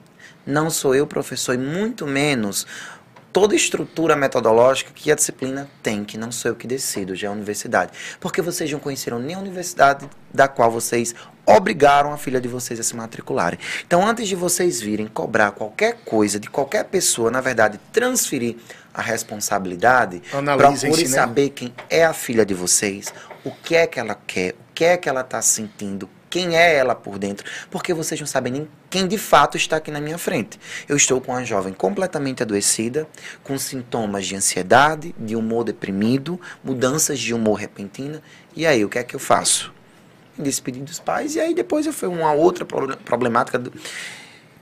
[0.45, 2.65] não sou eu, professor, e muito menos
[3.31, 7.29] toda estrutura metodológica que a disciplina tem, que não sou eu que decido, já é
[7.29, 7.91] a universidade.
[8.19, 11.15] Porque vocês não conheceram nem a universidade da qual vocês
[11.45, 13.59] obrigaram a filha de vocês a se matricularem.
[13.85, 18.57] Então, antes de vocês virem cobrar qualquer coisa de qualquer pessoa, na verdade, transferir
[18.93, 20.21] a responsabilidade,
[20.57, 21.09] procure né?
[21.09, 24.85] saber quem é a filha de vocês, o que é que ela quer, o que
[24.85, 28.67] é que ela está sentindo, quem é ela por dentro, porque vocês não sabem nem
[28.89, 30.59] quem de fato está aqui na minha frente.
[30.87, 33.07] Eu estou com uma jovem completamente adoecida,
[33.43, 38.21] com sintomas de ansiedade, de humor deprimido, mudanças de humor repentina.
[38.55, 39.73] E aí, o que é que eu faço?
[40.37, 43.59] Me despedi dos pais, e aí depois eu fui uma outra problemática.
[43.59, 43.71] Do...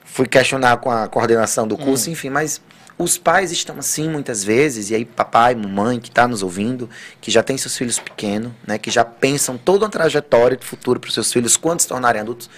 [0.03, 2.13] Fui questionar com a coordenação do curso, hum.
[2.13, 2.59] enfim, mas
[2.99, 6.89] os pais estão assim muitas vezes, e aí papai, mamãe que está nos ouvindo,
[7.21, 10.99] que já tem seus filhos pequenos, né, que já pensam toda uma trajetória de futuro
[10.99, 12.49] para os seus filhos quando se tornarem adultos,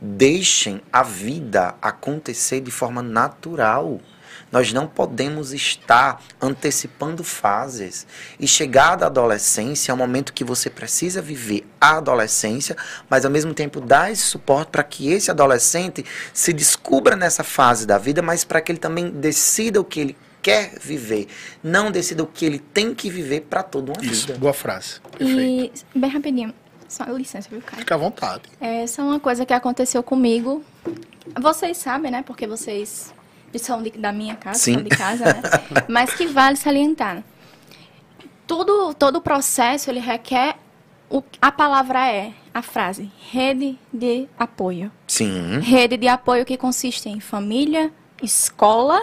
[0.00, 4.00] deixem a vida acontecer de forma natural.
[4.50, 8.06] Nós não podemos estar antecipando fases.
[8.38, 12.76] E chegar da adolescência é um momento que você precisa viver a adolescência,
[13.08, 17.86] mas ao mesmo tempo dar esse suporte para que esse adolescente se descubra nessa fase
[17.86, 21.26] da vida, mas para que ele também decida o que ele quer viver,
[21.62, 24.38] não decida o que ele tem que viver para toda uma Isso, vida.
[24.38, 25.00] boa frase.
[25.18, 25.84] Perfeito.
[25.94, 26.54] E, bem rapidinho,
[26.88, 27.80] só licença, viu, Caio?
[27.80, 28.42] Fica à vontade.
[28.60, 30.64] Essa é uma coisa que aconteceu comigo.
[31.38, 32.22] Vocês sabem, né?
[32.22, 33.12] Porque vocês
[33.56, 34.82] são de, da minha casa, Sim.
[34.82, 35.42] de casa, né?
[35.88, 37.22] Mas que vale salientar.
[38.46, 40.56] Tudo, todo o processo, ele requer...
[41.10, 44.92] O, a palavra é, a frase, rede de apoio.
[45.06, 45.58] Sim.
[45.60, 47.90] Rede de apoio que consiste em família,
[48.22, 49.00] escola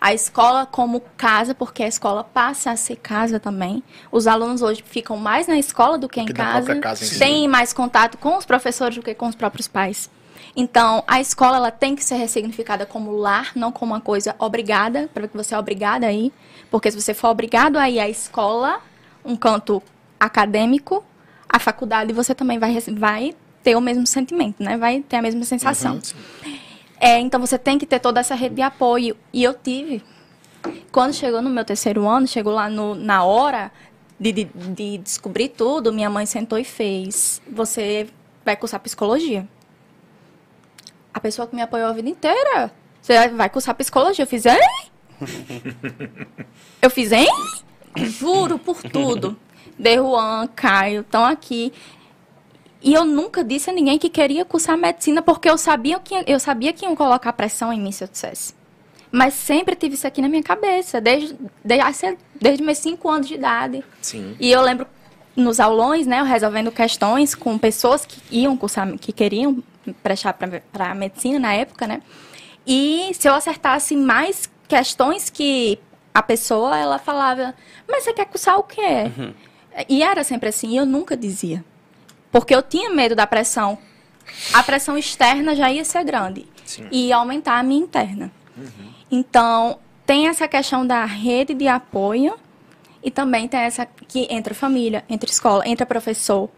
[0.00, 3.82] a escola como casa, porque a escola passa a ser casa também.
[4.12, 8.18] Os alunos hoje ficam mais na escola do que em casa, casa têm mais contato
[8.18, 10.10] com os professores do que com os próprios pais.
[10.56, 15.10] Então, a escola ela tem que ser ressignificada como lar, não como uma coisa obrigada,
[15.12, 16.32] para que você é obrigada a ir.
[16.70, 18.80] Porque se você for obrigado a ir à escola,
[19.24, 19.82] um canto
[20.18, 21.04] acadêmico,
[21.48, 24.76] a faculdade você também vai, vai ter o mesmo sentimento, né?
[24.76, 25.94] Vai ter a mesma sensação.
[25.94, 26.58] Uhum,
[27.00, 29.16] é, então você tem que ter toda essa rede de apoio.
[29.32, 30.02] E eu tive.
[30.92, 33.72] Quando chegou no meu terceiro ano, chegou lá no, na hora
[34.18, 37.42] de, de, de descobrir tudo, minha mãe sentou e fez.
[37.50, 38.06] Você
[38.44, 39.46] vai cursar psicologia.
[41.14, 42.72] A pessoa que me apoiou a vida inteira.
[43.00, 44.24] Você vai cursar psicologia.
[44.24, 44.58] Eu fiz, hein?
[46.82, 47.28] Eu fiz, hein?
[47.96, 49.38] Juro por tudo.
[49.78, 51.72] De Juan, Caio, estão aqui.
[52.82, 56.38] E eu nunca disse a ninguém que queria cursar medicina, porque eu sabia que, eu
[56.38, 58.54] sabia que iam colocar pressão em mim se eu dissesse.
[59.10, 63.34] Mas sempre tive isso aqui na minha cabeça, desde, desde, desde meus cinco anos de
[63.34, 63.84] idade.
[64.02, 64.36] Sim.
[64.38, 64.86] E eu lembro
[65.36, 69.62] nos aulões, né, eu resolvendo questões com pessoas que iam cursar, que queriam
[70.02, 70.34] prestar
[70.72, 72.02] para medicina na época, né?
[72.66, 75.78] E se eu acertasse mais questões que
[76.12, 77.54] a pessoa, ela falava,
[77.88, 79.10] mas você quer cursar o quê?
[79.16, 79.34] Uhum.
[79.88, 81.64] E era sempre assim, e eu nunca dizia.
[82.30, 83.76] Porque eu tinha medo da pressão.
[84.52, 86.46] A pressão externa já ia ser grande.
[86.64, 86.86] Sim.
[86.90, 88.32] E ia aumentar a minha interna.
[88.56, 88.92] Uhum.
[89.10, 92.36] Então, tem essa questão da rede de apoio
[93.02, 96.48] e também tem essa que entra família, entre escola, entra professor,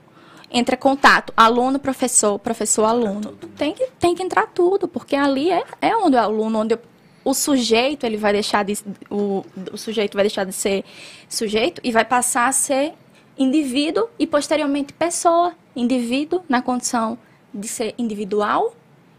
[0.50, 3.32] entra contato, aluno, professor, professor, aluno.
[3.56, 6.78] Tem que, tem que entrar tudo, porque ali é, é onde o aluno, onde
[7.24, 8.78] o sujeito ele vai deixar de
[9.10, 10.84] o, o sujeito vai deixar de ser
[11.28, 12.94] sujeito e vai passar a ser
[13.36, 17.18] indivíduo e posteriormente pessoa indivíduo na condição
[17.52, 18.74] de ser individual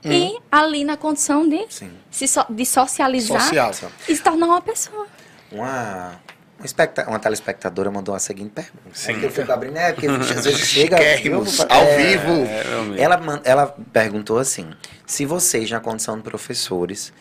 [0.06, 0.12] hum.
[0.12, 1.66] e ali na condição de,
[2.10, 3.92] se so, de socializar Social.
[4.08, 5.06] e se tornar uma pessoa.
[5.52, 6.20] Uma,
[6.60, 8.90] uma, uma telespectadora mandou a seguinte pergunta.
[8.94, 9.22] Sim.
[9.22, 9.94] É eu fico abrindo, né?
[9.94, 10.98] Porque às vezes chega.
[10.98, 12.32] ao é, vivo.
[12.96, 14.70] É, ela, ela perguntou assim:
[15.06, 17.14] se vocês, na condição de professores,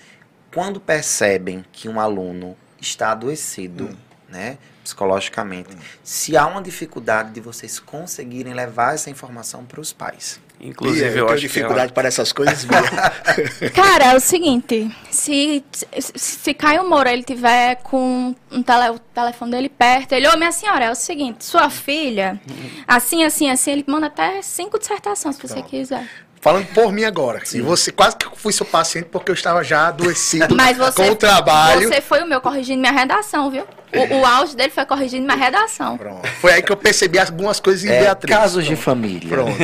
[0.53, 3.96] quando percebem que um aluno está adoecido, hum.
[4.29, 4.59] Né?
[4.87, 5.75] psicologicamente.
[5.75, 5.79] Hum.
[6.03, 10.41] Se há uma dificuldade de vocês conseguirem levar essa informação para os pais.
[10.59, 12.65] Inclusive, eu, eu acho dificuldade que para essas coisas.
[13.75, 18.99] Cara, é o seguinte, se, se, se Caio Moura ele tiver com um tele, o
[18.99, 22.41] telefone dele perto, ele, ô oh, minha senhora, é o seguinte, sua filha,
[22.89, 26.09] assim, assim, assim, ele manda até cinco dissertações, se você quiser.
[26.40, 27.40] Falando por mim agora.
[27.44, 27.62] Sim.
[27.62, 31.88] Você quase que fui seu paciente porque eu estava já adoecido você, com o trabalho.
[31.88, 33.64] Você foi o meu corrigindo minha redação, viu?
[33.92, 35.96] O, o auge dele foi corrigindo minha redação.
[35.96, 36.29] Pronto.
[36.40, 38.37] Foi aí que eu percebi algumas coisas em é, Beatriz.
[38.37, 38.77] Casos Pronto.
[38.77, 39.29] de família.
[39.29, 39.57] Pronto.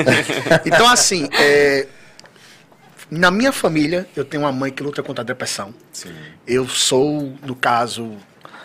[0.64, 1.87] Então, assim, é,
[3.11, 5.74] na minha família, eu tenho uma mãe que luta contra a depressão.
[5.92, 6.14] Sim.
[6.46, 8.16] Eu sou, no caso,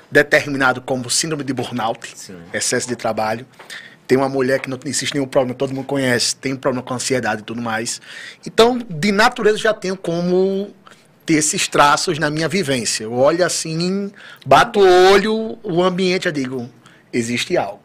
[0.10, 2.40] determinado como síndrome de burnout, Sim.
[2.54, 3.46] excesso de trabalho.
[4.08, 6.94] Tem uma mulher que não existe nenhum problema, todo mundo conhece, tem um problema com
[6.94, 8.02] ansiedade e tudo mais.
[8.46, 10.74] Então, de natureza, já tenho como
[11.26, 13.04] ter esses traços na minha vivência.
[13.04, 14.10] Eu olho assim,
[14.46, 16.70] bato o olho, o ambiente, eu digo,
[17.12, 17.82] existe algo.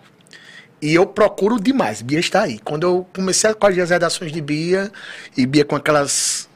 [0.80, 2.02] E eu procuro demais.
[2.02, 2.60] Bia está aí.
[2.60, 4.92] Quando eu comecei a fazer as redações de Bia,
[5.36, 6.48] e Bia com aquelas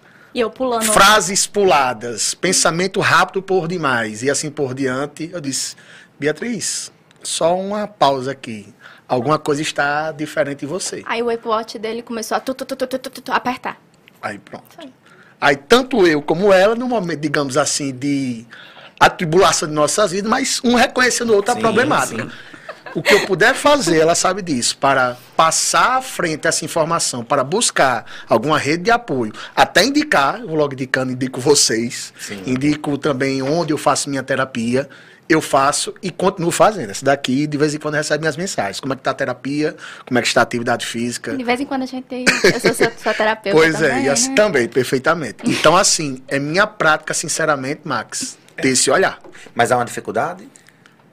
[0.92, 5.74] frases puladas, pensamento rápido por demais, e assim por diante, eu disse,
[6.20, 8.72] Beatriz, só uma pausa aqui
[9.08, 11.02] alguma coisa está diferente em você.
[11.06, 13.80] Aí o Apple Watch dele começou a tu, tu, tu, tu, tu, tu, apertar.
[14.20, 14.64] Aí pronto.
[14.78, 14.92] Aí.
[15.40, 18.46] aí tanto eu como ela, no momento, digamos assim, de
[18.98, 22.24] atribulação de nossas vidas, mas um reconhecendo o outro sim, a problemática.
[22.24, 22.30] Sim.
[22.94, 27.44] O que eu puder fazer, ela sabe disso, para passar à frente essa informação, para
[27.44, 32.42] buscar alguma rede de apoio, até indicar, eu vou logo indicando, indico vocês, sim.
[32.46, 34.88] indico também onde eu faço minha terapia,
[35.28, 36.90] eu faço e continuo fazendo.
[36.90, 38.80] Essa daqui, de vez em quando, recebe minhas mensagens.
[38.80, 39.76] Como é que está a terapia?
[40.06, 41.36] Como é que está a atividade física?
[41.36, 42.06] De vez em quando a gente...
[42.44, 44.34] Eu sou sua, sua terapeuta Pois também, é, e assim né?
[44.34, 45.38] também, perfeitamente.
[45.44, 49.18] Então, assim, é minha prática, sinceramente, Max, ter esse olhar.
[49.54, 50.48] Mas há uma dificuldade?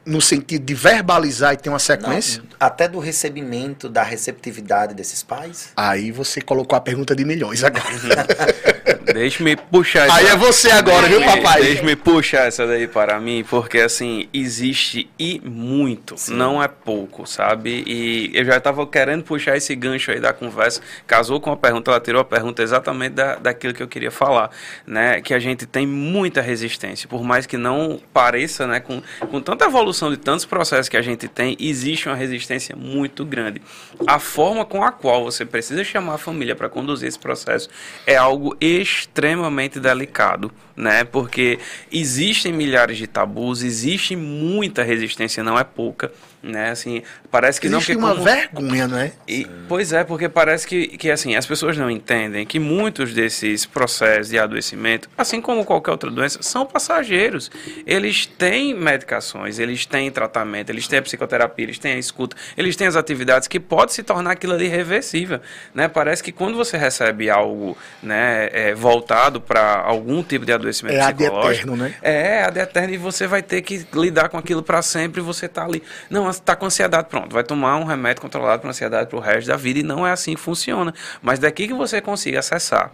[0.05, 2.41] No sentido de verbalizar e ter uma sequência?
[2.41, 5.69] Não, até do recebimento, da receptividade desses pais?
[5.75, 7.83] Aí você colocou a pergunta de milhões agora.
[9.13, 11.61] Deixe-me puxar Aí é você agora, viu, papai?
[11.61, 16.33] Deixe-me puxar essa daí para mim, porque assim, existe e muito, Sim.
[16.35, 17.83] não é pouco, sabe?
[17.85, 21.91] E eu já estava querendo puxar esse gancho aí da conversa, casou com a pergunta,
[21.91, 24.49] ela tirou a pergunta exatamente da, daquilo que eu queria falar,
[24.87, 25.21] né?
[25.21, 28.79] Que a gente tem muita resistência, por mais que não pareça, né?
[28.79, 33.23] Com, com tanta evolução de tantos processos que a gente tem, existe uma resistência muito
[33.23, 33.61] grande.
[34.07, 37.69] A forma com a qual você precisa chamar a família para conduzir esse processo
[38.05, 41.03] é algo extremamente delicado, né?
[41.03, 41.59] Porque
[41.91, 46.11] existem milhares de tabus, existe muita resistência, não é pouca
[46.43, 46.71] né?
[46.71, 47.01] Assim,
[47.31, 49.13] parece que Existe não que uma vergonha, não é?
[49.25, 53.65] E, pois é, porque parece que, que assim, as pessoas não entendem que muitos desses
[53.65, 57.49] processos de adoecimento, assim como qualquer outra doença, são passageiros.
[57.87, 62.75] Eles têm medicações, eles têm tratamento, eles têm a psicoterapia, eles têm a escuta, eles
[62.75, 65.39] têm as atividades que pode se tornar aquilo ali reversível,
[65.73, 65.87] né?
[65.87, 71.13] Parece que quando você recebe algo, né, é, voltado para algum tipo de adoecimento é
[71.13, 71.93] psicológico, eterno, né?
[72.01, 75.47] É, ad eterno e você vai ter que lidar com aquilo para sempre e você
[75.47, 75.81] tá ali.
[76.09, 79.47] Não, está com ansiedade, pronto, vai tomar um remédio controlado para ansiedade para o resto
[79.47, 80.93] da vida e não é assim que funciona.
[81.21, 82.91] Mas daqui que você consiga acessar,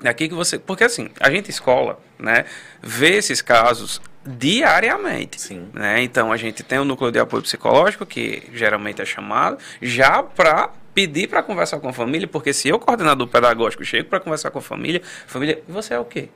[0.00, 2.44] daqui que você, porque assim, a gente escola, né,
[2.82, 5.68] vê esses casos diariamente, Sim.
[5.72, 6.02] né?
[6.02, 10.22] Então a gente tem o um núcleo de apoio psicológico que geralmente é chamado já
[10.22, 14.50] para pedir para conversar com a família, porque se eu coordenador pedagógico chego para conversar
[14.50, 16.30] com a família, família, você é o quê?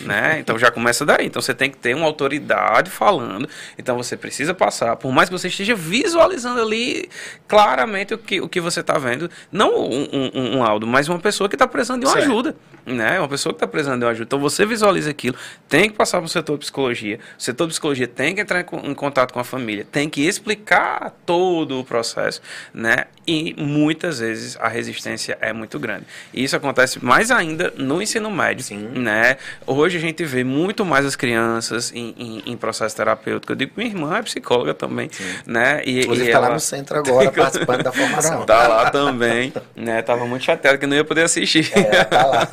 [0.00, 0.40] Né?
[0.40, 1.26] Então já começa daí.
[1.26, 3.48] Então você tem que ter uma autoridade falando.
[3.78, 7.08] Então você precisa passar, por mais que você esteja visualizando ali
[7.46, 11.18] claramente o que, o que você está vendo, não um, um, um, áudio, mas uma
[11.18, 12.24] pessoa que está precisando de uma certo.
[12.24, 12.56] ajuda.
[12.84, 13.18] Né?
[13.18, 14.24] Uma pessoa que está precisando de uma ajuda.
[14.24, 15.36] Então você visualiza aquilo,
[15.68, 17.18] tem que passar para o setor de psicologia.
[17.38, 20.26] O setor de psicologia tem que entrar em, em contato com a família, tem que
[20.26, 22.40] explicar todo o processo.
[22.74, 23.04] Né?
[23.26, 26.06] E muitas vezes a resistência é muito grande.
[26.32, 28.64] E isso acontece mais ainda no ensino médio.
[28.64, 28.88] Sim.
[28.94, 29.36] Né?
[29.76, 33.52] Hoje a gente vê muito mais as crianças em, em, em processo terapêutico.
[33.52, 35.24] Eu digo minha irmã é psicóloga também, Sim.
[35.46, 35.82] né?
[35.84, 36.48] E, Inclusive está ela...
[36.48, 38.40] lá no centro agora, participando da formação.
[38.42, 40.02] Está lá também, né?
[40.02, 41.70] Tava muito chateado que não ia poder assistir.
[41.76, 42.48] É, tá lá.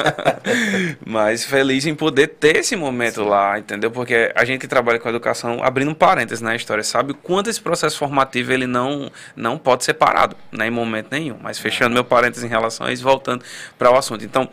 [1.05, 3.29] Mas feliz em poder ter esse momento Sim.
[3.29, 3.91] lá, entendeu?
[3.91, 7.49] Porque a gente que trabalha com educação, abrindo um parênteses na história, sabe o quanto
[7.49, 10.67] esse processo formativo ele não, não pode ser parado, né?
[10.67, 11.37] Em momento nenhum.
[11.41, 11.93] Mas fechando é.
[11.95, 13.43] meu parênteses em relação a isso, voltando
[13.77, 14.23] para o assunto.
[14.23, 14.49] Então,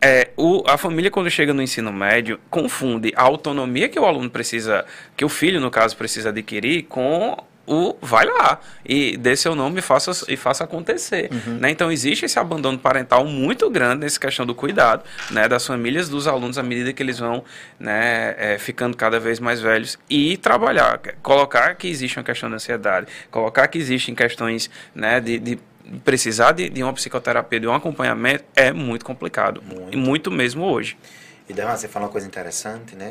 [0.00, 4.28] é, o, a família, quando chega no ensino médio, confunde a autonomia que o aluno
[4.28, 4.84] precisa,
[5.16, 9.78] que o filho, no caso, precisa adquirir com o vai lá e dê seu nome
[9.78, 11.30] e faça, e faça acontecer.
[11.30, 11.58] Uhum.
[11.58, 11.70] Né?
[11.70, 16.26] Então existe esse abandono parental muito grande nessa questão do cuidado né, das famílias, dos
[16.26, 17.44] alunos, à medida que eles vão
[17.78, 22.56] né, é, ficando cada vez mais velhos e trabalhar, colocar que existe uma questão de
[22.56, 25.58] ansiedade, colocar que existem questões né, de, de
[26.04, 29.62] precisar de, de uma psicoterapia, de um acompanhamento, é muito complicado.
[29.62, 29.94] Muito.
[29.94, 30.96] E muito mesmo hoje.
[31.50, 33.10] E daí você falou uma coisa interessante, né?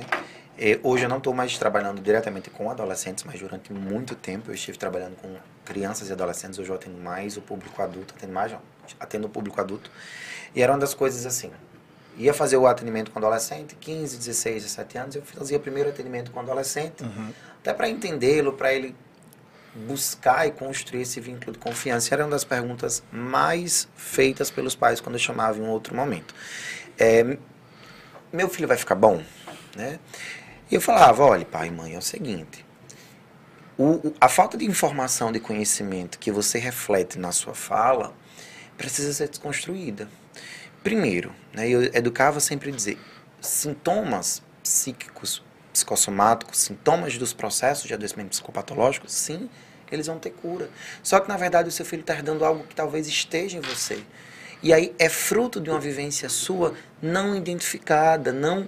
[0.57, 4.55] É, hoje eu não estou mais trabalhando diretamente com adolescentes, mas durante muito tempo eu
[4.55, 6.57] estive trabalhando com crianças e adolescentes.
[6.57, 8.55] Hoje eu atendo mais o público adulto, atendo mais,
[8.97, 9.91] atendo o público adulto.
[10.55, 11.51] E era uma das coisas assim,
[12.17, 16.31] ia fazer o atendimento com adolescente, 15, 16, 17 anos, eu fazia o primeiro atendimento
[16.31, 17.33] com adolescente, uhum.
[17.59, 18.95] até para entendê-lo, para ele
[19.85, 25.01] buscar e construir esse vínculo de confiança era uma das perguntas mais feitas pelos pais
[25.01, 26.33] quando eu chamava em um outro momento.
[26.97, 27.37] É,
[28.31, 29.23] meu filho vai ficar bom?
[29.75, 29.99] Né?
[30.69, 32.65] E eu falava, olha, pai e mãe, é o seguinte,
[33.77, 38.13] o, a falta de informação, de conhecimento que você reflete na sua fala
[38.77, 40.09] precisa ser desconstruída.
[40.83, 42.97] Primeiro, né, eu educava sempre a dizer,
[43.41, 49.49] sintomas psíquicos psicossomáticos, sintomas dos processos de adoecimento psicopatológico, sim,
[49.91, 50.69] eles vão ter cura.
[51.01, 54.03] Só que, na verdade, o seu filho está herdando algo que talvez esteja em você.
[54.61, 58.67] E aí é fruto de uma vivência sua não identificada, não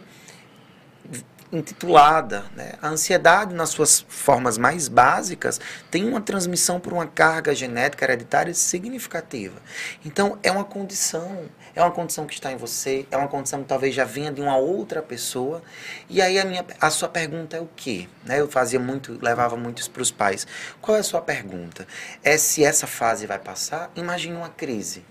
[1.51, 2.45] intitulada.
[2.55, 2.73] Né?
[2.81, 8.53] A ansiedade, nas suas formas mais básicas, tem uma transmissão por uma carga genética hereditária
[8.53, 9.61] significativa.
[10.05, 13.67] Então, é uma condição, é uma condição que está em você, é uma condição que
[13.67, 15.61] talvez já venha de uma outra pessoa.
[16.09, 18.07] E aí a, minha, a sua pergunta é o quê?
[18.25, 18.39] Né?
[18.39, 20.47] Eu fazia muito, levava muitos para os pais.
[20.81, 21.85] Qual é a sua pergunta?
[22.23, 23.91] É se essa fase vai passar?
[23.95, 25.03] Imagine uma crise.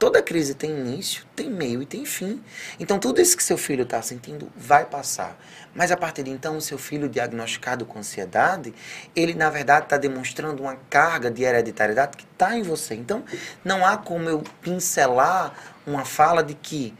[0.00, 2.42] Toda crise tem início, tem meio e tem fim.
[2.78, 5.38] Então, tudo isso que seu filho está sentindo vai passar.
[5.74, 8.72] Mas a partir de então, o seu filho diagnosticado com ansiedade,
[9.14, 12.94] ele na verdade está demonstrando uma carga de hereditariedade que está em você.
[12.94, 13.22] Então,
[13.62, 15.52] não há como eu pincelar
[15.86, 16.94] uma fala de que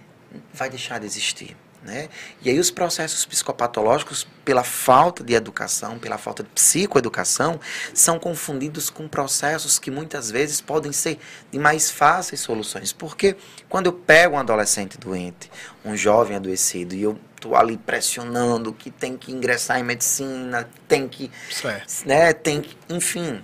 [0.53, 1.57] vai deixar de existir.
[1.83, 2.11] Né?
[2.43, 7.59] E aí os processos psicopatológicos, pela falta de educação, pela falta de psicoeducação,
[7.95, 11.19] são confundidos com processos que muitas vezes podem ser
[11.51, 12.93] de mais fáceis soluções.
[12.93, 13.35] Porque
[13.69, 15.51] quando eu pego um adolescente doente,
[15.83, 21.09] um jovem adoecido, e eu estou ali pressionando que tem que ingressar em medicina, tem
[21.09, 22.07] que, certo.
[22.07, 23.43] né, tem que, enfim,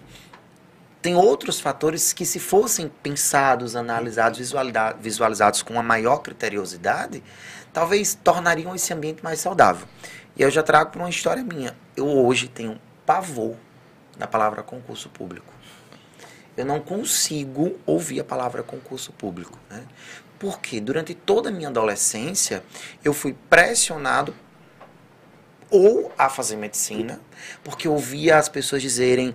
[1.07, 4.53] tem outros fatores que se fossem pensados, analisados,
[5.01, 7.23] visualizados com uma maior criteriosidade,
[7.77, 9.87] talvez tornariam esse ambiente mais saudável.
[10.35, 11.77] E eu já trago para uma história minha.
[11.95, 13.55] Eu hoje tenho pavor
[14.17, 15.53] da palavra concurso público.
[16.57, 19.59] Eu não consigo ouvir a palavra concurso público.
[19.69, 19.85] Né?
[20.39, 22.65] Porque durante toda a minha adolescência
[23.05, 24.35] eu fui pressionado
[25.69, 27.21] ou a fazer medicina,
[27.63, 29.35] porque eu ouvia as pessoas dizerem: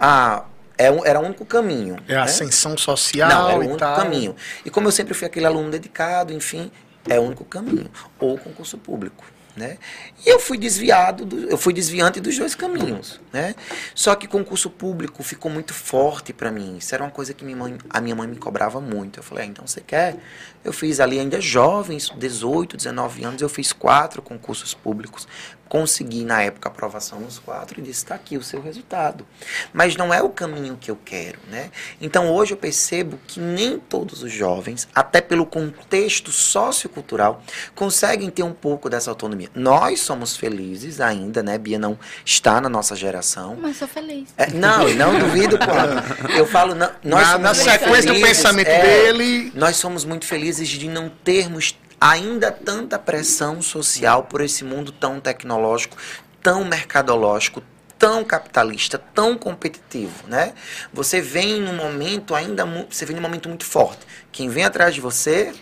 [0.00, 0.44] ah,
[0.76, 1.98] é era o único caminho.
[2.08, 2.20] É né?
[2.20, 3.28] ascensão social.
[3.28, 3.94] Não, é o único tal.
[3.94, 4.34] caminho.
[4.64, 6.72] E como eu sempre fui aquele aluno dedicado, enfim,
[7.08, 7.90] é o único caminho.
[8.18, 9.24] Ou concurso público.
[9.56, 9.78] Né?
[10.26, 13.54] E eu fui desviado, do, eu fui desviante dos dois caminhos, né?
[13.94, 16.76] Só que concurso público ficou muito forte para mim.
[16.76, 19.18] Isso era uma coisa que minha mãe, a minha mãe me cobrava muito.
[19.18, 20.18] Eu falei, ah, então você quer?
[20.62, 25.26] Eu fiz ali ainda jovem, 18, 19 anos, eu fiz quatro concursos públicos
[25.68, 29.26] consegui na época aprovação nos quatro e disse está aqui o seu resultado.
[29.72, 31.70] Mas não é o caminho que eu quero né?
[32.00, 37.42] Então hoje eu percebo que nem todos os jovens até pelo contexto sociocultural
[37.74, 39.48] conseguem ter um pouco dessa autonomia.
[39.54, 41.58] Nós somos felizes ainda né?
[41.58, 43.56] Bia não está na nossa geração.
[43.60, 44.28] Mas sou feliz.
[44.36, 48.82] É, não não duvido quando eu falo não, nós na, na sequência do pensamento é,
[48.82, 49.52] dele.
[49.54, 55.20] nós somos muito felizes de não termos ainda tanta pressão social por esse mundo tão
[55.20, 55.96] tecnológico,
[56.42, 57.62] tão mercadológico,
[57.98, 60.52] tão capitalista, tão competitivo, né?
[60.92, 64.00] Você vem num momento ainda você vem num momento muito forte.
[64.30, 65.52] Quem vem atrás de você,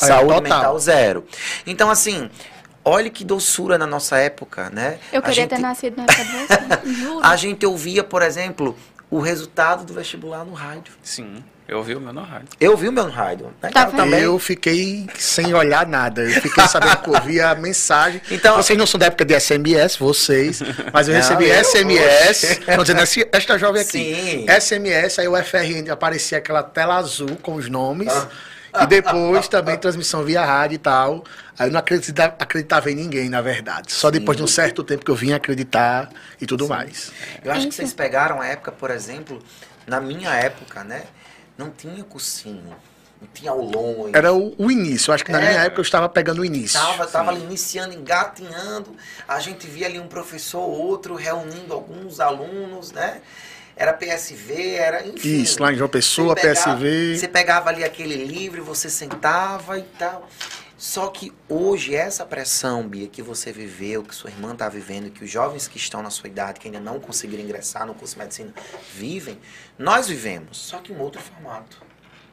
[0.00, 0.42] Aí, saúde total.
[0.42, 1.26] mental zero.
[1.66, 2.30] Então assim,
[2.84, 4.98] olha que doçura na nossa época, né?
[5.12, 8.76] Eu queria gente, ter nascido na época de você, A gente ouvia, por exemplo,
[9.10, 10.94] o resultado do vestibular no rádio.
[11.02, 11.44] Sim.
[11.68, 12.48] Eu vi o meu no rádio.
[12.60, 13.52] Eu vi o meu no rádio.
[13.72, 14.20] Tá também.
[14.20, 16.22] Eu fiquei sem olhar nada.
[16.22, 18.22] Eu fiquei sabendo que eu a mensagem.
[18.30, 20.62] Então, vocês não são da época de SMS, vocês,
[20.92, 22.42] mas eu não, recebi eu, SMS.
[22.60, 24.14] Estou dizendo, esta jovem aqui.
[24.14, 24.46] Sim.
[24.48, 28.12] SMS, aí o FRN aparecia aquela tela azul com os nomes.
[28.12, 28.84] Ah.
[28.84, 31.24] E depois também transmissão via rádio e tal.
[31.58, 33.90] Aí eu não acreditava, acreditava em ninguém, na verdade.
[33.92, 34.18] Só Sim.
[34.18, 36.10] depois de um certo tempo que eu vim acreditar
[36.40, 36.70] e tudo Sim.
[36.70, 37.12] mais.
[37.42, 39.42] Eu acho que vocês pegaram a época, por exemplo,
[39.86, 41.02] na minha época, né?
[41.56, 42.74] Não tinha cursinho.
[43.20, 44.12] Não tinha aulões.
[44.14, 45.10] Era o, o início.
[45.10, 46.78] Eu acho que na minha época eu estava pegando o início.
[46.78, 48.94] Estava, estava ali iniciando, engatinhando.
[49.26, 53.22] A gente via ali um professor ou outro reunindo alguns alunos, né?
[53.74, 55.42] Era PSV, era, enfim.
[55.42, 57.16] Isso, lá em João Pessoa, pegava, PSV.
[57.18, 60.28] Você pegava ali aquele livro, você sentava e tal.
[60.86, 65.24] Só que hoje, essa pressão, Bia, que você viveu, que sua irmã está vivendo, que
[65.24, 68.20] os jovens que estão na sua idade, que ainda não conseguiram ingressar no curso de
[68.20, 68.54] medicina,
[68.94, 69.36] vivem,
[69.76, 71.82] nós vivemos, só que em outro formato.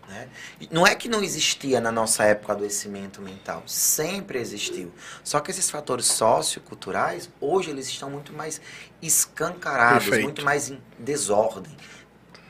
[0.08, 0.30] Né?
[0.70, 4.94] Não é que não existia na nossa época adoecimento mental, sempre existiu.
[5.24, 8.62] Só que esses fatores socioculturais, hoje eles estão muito mais
[9.02, 10.26] escancarados, Perfeito.
[10.26, 11.76] muito mais em desordem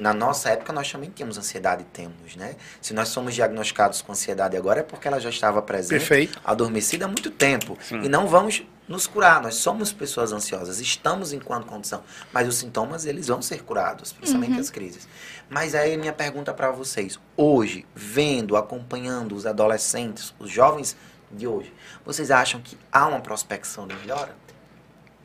[0.04, 2.58] na nossa época nós também tínhamos ansiedade, temos, né?
[2.82, 6.42] Se nós somos diagnosticados com ansiedade agora é porque ela já estava presente, Perfeito.
[6.44, 7.78] adormecida há muito tempo.
[7.82, 8.02] Sim.
[8.02, 13.06] E não vamos nos curar, nós somos pessoas ansiosas, estamos enquanto condição, mas os sintomas
[13.06, 14.60] eles vão ser curados, principalmente uhum.
[14.60, 15.08] as crises.
[15.50, 20.98] Mas aí minha pergunta para vocês, hoje, vendo, acompanhando os adolescentes, os jovens
[21.32, 21.74] de hoje,
[22.06, 24.36] vocês acham que há uma prospecção de melhora?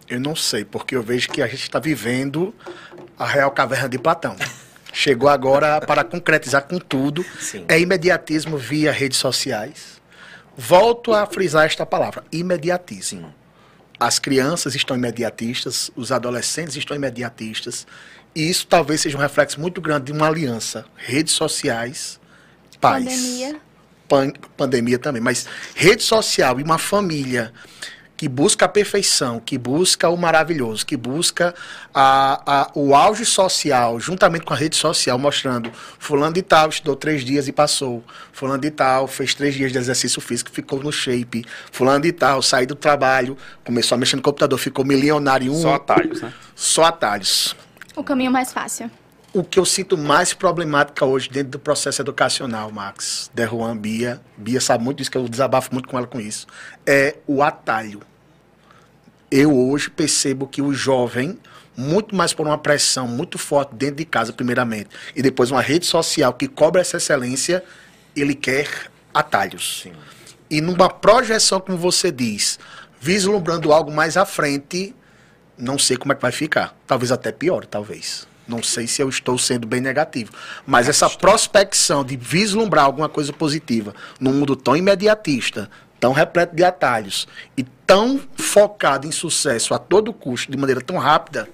[0.08, 2.54] Eu não sei, porque eu vejo que a gente está vivendo
[3.18, 4.36] a real caverna de Platão.
[5.01, 7.24] Chegou agora para concretizar com tudo.
[7.38, 7.64] Sim.
[7.68, 10.03] É imediatismo via redes sociais.
[10.57, 13.32] Volto a frisar esta palavra: imediatismo.
[14.01, 17.86] As crianças estão imediatistas, os adolescentes estão imediatistas.
[18.34, 20.84] E isso talvez seja um reflexo muito grande de uma aliança.
[20.96, 22.18] Redes sociais,
[22.80, 23.05] pais.
[23.05, 23.61] Pandemia.
[24.09, 25.22] Pan pandemia também.
[25.22, 25.46] Mas
[25.76, 27.53] rede social e uma família
[28.18, 31.54] que busca a perfeição, que busca o maravilhoso, que busca
[31.94, 36.96] a, a, o auge social, juntamente com a rede social, mostrando fulano de tal estudou
[36.96, 38.02] três dias e passou,
[38.32, 42.42] fulano de tal fez três dias de exercício físico, ficou no shape, fulano de tal
[42.42, 45.52] saiu do trabalho, começou a mexer no computador, ficou milionário.
[45.52, 46.32] Um, Só atalhos, né?
[46.56, 47.54] Só atalhos.
[47.94, 48.90] O caminho mais fácil.
[49.32, 54.60] O que eu sinto mais problemática hoje dentro do processo educacional, Max, Derruan, Bia, Bia
[54.60, 56.46] sabe muito disso, que eu desabafo muito com ela com isso,
[56.86, 58.00] é o atalho
[59.30, 61.38] eu hoje percebo que o jovem,
[61.76, 65.86] muito mais por uma pressão muito forte dentro de casa, primeiramente, e depois uma rede
[65.86, 67.62] social que cobra essa excelência,
[68.16, 69.82] ele quer atalhos.
[69.82, 69.92] Sim.
[70.50, 72.58] e numa projeção, como você diz,
[73.00, 74.94] vislumbrando algo mais à frente,
[75.56, 76.74] não sei como é que vai ficar.
[76.86, 78.26] Talvez até pior, talvez.
[78.49, 80.32] Não sei se eu estou sendo bem negativo.
[80.66, 85.70] Mas essa prospecção de vislumbrar alguma coisa positiva num mundo tão imediatista,
[86.01, 90.96] tão repleto de atalhos e tão focado em sucesso a todo custo, de maneira tão
[90.96, 91.49] rápida,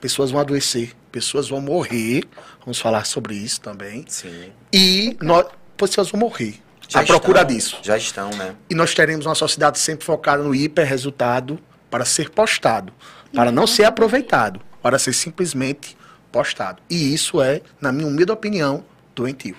[0.00, 2.24] pessoas vão adoecer, pessoas vão morrer.
[2.60, 4.04] Vamos falar sobre isso também.
[4.06, 4.52] Sim.
[4.72, 6.60] E nós, pessoas vão morrer.
[6.88, 7.78] Já à estão, procura disso.
[7.82, 8.54] Já estão, né?
[8.70, 11.58] E nós teremos uma sociedade sempre focada no hiper resultado
[11.90, 12.92] para ser postado,
[13.34, 15.96] para não ser aproveitado, para ser simplesmente
[16.30, 16.82] postado.
[16.88, 19.56] E isso é, na minha humilde opinião, doentio.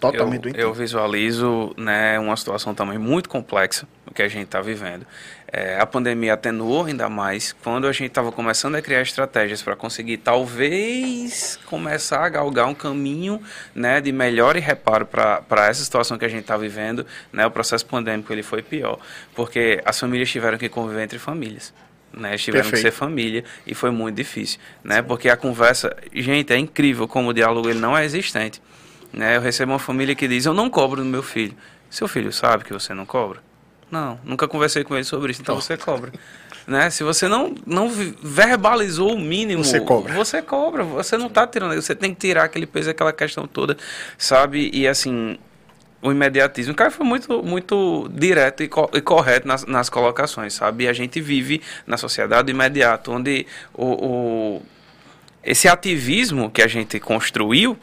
[0.00, 0.60] Totalmente eu, doentio.
[0.60, 5.06] Eu visualizo né, uma situação também muito complexa, que a gente está vivendo.
[5.52, 9.76] É, a pandemia atenuou ainda mais quando a gente estava começando a criar estratégias para
[9.76, 13.40] conseguir talvez começar a galgar um caminho
[13.74, 17.06] né, de melhor e reparo para essa situação que a gente está vivendo.
[17.32, 18.98] Né, o processo pandêmico ele foi pior,
[19.34, 21.72] porque as famílias tiveram que conviver entre famílias
[22.16, 22.36] né?
[22.36, 22.84] Tiveram Perfeito.
[22.84, 25.02] que ser família e foi muito difícil, né?
[25.02, 28.60] Porque a conversa, gente, é incrível como o diálogo ele não é existente,
[29.12, 29.36] né?
[29.36, 31.54] Eu recebo uma família que diz: "Eu não cobro do meu filho".
[31.90, 33.40] Seu filho sabe que você não cobra?
[33.90, 36.12] Não, nunca conversei com ele sobre isso, então você cobra.
[36.66, 36.90] Né?
[36.90, 40.12] Se você não, não verbalizou o mínimo, você cobra.
[40.14, 43.76] Você cobra, você não está tirando, você tem que tirar aquele peso, aquela questão toda,
[44.18, 44.68] sabe?
[44.74, 45.38] E assim,
[46.02, 46.72] o imediatismo.
[46.72, 50.84] O cara foi muito, muito direto e, co e correto nas, nas, colocações, sabe?
[50.84, 54.62] E a gente vive na sociedade imediata, onde o, o,
[55.42, 57.78] esse ativismo que a gente construiu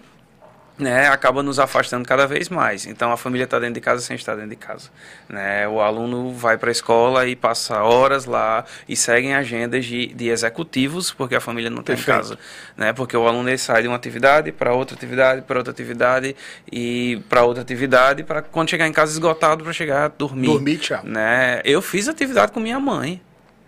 [0.78, 2.86] né, acaba nos afastando cada vez mais.
[2.86, 4.89] Então a família está dentro de casa sem estar dentro de casa.
[5.30, 5.67] Né?
[5.67, 10.30] O aluno vai para a escola e passa horas lá e seguem agendas de, de
[10.30, 12.38] executivos porque a família não tem casa.
[12.76, 12.91] Né?
[12.93, 16.36] Porque o aluno sai de uma atividade para outra atividade, para outra atividade
[16.71, 20.47] e para outra atividade para quando chegar em casa esgotado para chegar a dormir.
[20.47, 21.01] Dormir, tchau.
[21.03, 21.61] Né?
[21.63, 23.21] Eu fiz atividade com minha mãe.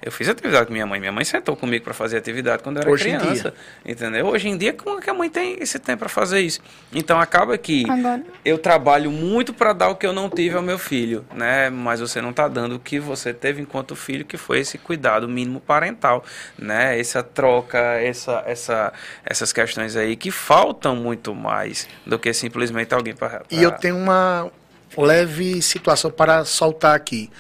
[0.06, 1.00] Eu fiz atividade com minha mãe.
[1.00, 3.56] Minha mãe sentou comigo para fazer atividade quando eu era Hoje criança.
[3.84, 4.28] Entendeu?
[4.28, 6.62] Hoje em dia, como é que a mãe tem esse tempo para fazer isso?
[6.94, 8.24] Então acaba que Agora...
[8.46, 11.72] eu trabalho muito para dar o que eu não tive ao meu filho, né?
[11.72, 15.28] Mas você não está dando o que você teve enquanto filho, que foi esse cuidado
[15.28, 16.24] mínimo parental,
[16.56, 17.00] né?
[17.00, 18.94] Essa troca, essa, essa,
[19.26, 23.42] essas questões aí que faltam muito mais do que simplesmente alguém para.
[23.50, 24.52] E eu tenho uma
[24.96, 27.32] leve situação para soltar aqui.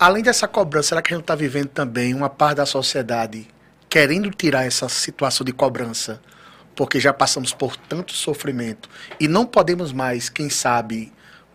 [0.00, 3.46] Além dessa cobrança, será que a gente está vivendo também uma parte da sociedade
[3.86, 6.22] querendo tirar essa situação de cobrança?
[6.74, 8.88] Porque já passamos por tanto sofrimento
[9.20, 11.12] e não podemos mais, quem sabe,